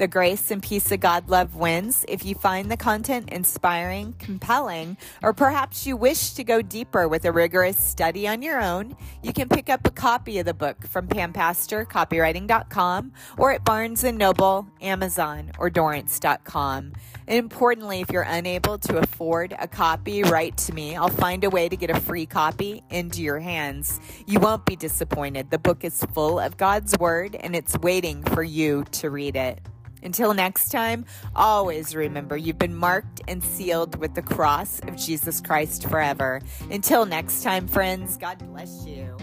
the 0.00 0.08
grace 0.08 0.50
and 0.50 0.60
peace 0.62 0.90
of 0.90 0.98
God 0.98 1.28
love 1.28 1.56
wins. 1.56 2.06
If 2.08 2.24
you 2.24 2.34
find 2.34 2.70
the 2.70 2.76
content 2.78 3.28
inspiring, 3.28 4.14
compelling, 4.18 4.96
or 5.22 5.34
perhaps 5.34 5.86
you 5.86 5.94
wish 5.94 6.30
to 6.30 6.42
go 6.42 6.62
deeper 6.62 7.06
with 7.06 7.26
a 7.26 7.32
rigorous 7.32 7.76
study 7.76 8.26
on 8.26 8.40
your 8.40 8.62
own, 8.62 8.96
you 9.22 9.34
can 9.34 9.50
pick 9.50 9.68
up 9.68 9.86
a 9.86 9.90
copy 9.90 10.38
of 10.38 10.46
the 10.46 10.54
book 10.54 10.86
from 10.86 11.06
pampastorcopywriting.com 11.06 13.12
or 13.36 13.52
at 13.52 13.62
Barnes 13.62 14.02
& 14.04 14.04
Noble, 14.04 14.66
Amazon, 14.80 15.50
or 15.58 15.68
Dorrance.com. 15.68 16.94
And 17.28 17.38
importantly, 17.38 18.00
if 18.00 18.10
you're 18.10 18.22
unable 18.22 18.78
to 18.78 18.96
afford 18.96 19.54
a 19.58 19.68
copy, 19.68 20.22
write 20.22 20.56
to 20.56 20.72
me. 20.72 20.96
I'll 20.96 21.08
find 21.08 21.44
a 21.44 21.50
way 21.50 21.68
to 21.68 21.76
get 21.76 21.90
a 21.90 22.00
free 22.00 22.24
copy 22.24 22.82
into 22.88 23.20
your 23.20 23.38
hands. 23.38 24.00
You 24.26 24.40
won't 24.40 24.64
be 24.64 24.76
disappointed. 24.76 25.50
The 25.50 25.58
book 25.58 25.84
is 25.84 26.02
full 26.14 26.40
of 26.40 26.56
God's 26.56 26.98
Word 26.98 27.36
and 27.36 27.54
it's 27.54 27.76
waiting 27.80 28.22
for 28.22 28.42
you 28.42 28.84
to 28.92 29.10
read 29.10 29.36
it. 29.36 29.60
Until 30.02 30.34
next 30.34 30.70
time, 30.70 31.04
always 31.34 31.94
remember 31.94 32.36
you've 32.36 32.58
been 32.58 32.74
marked 32.74 33.20
and 33.28 33.42
sealed 33.42 33.96
with 33.96 34.14
the 34.14 34.22
cross 34.22 34.80
of 34.80 34.96
Jesus 34.96 35.40
Christ 35.40 35.88
forever. 35.88 36.40
Until 36.70 37.06
next 37.06 37.42
time, 37.42 37.68
friends, 37.68 38.16
God 38.16 38.38
bless 38.50 38.86
you. 38.86 39.16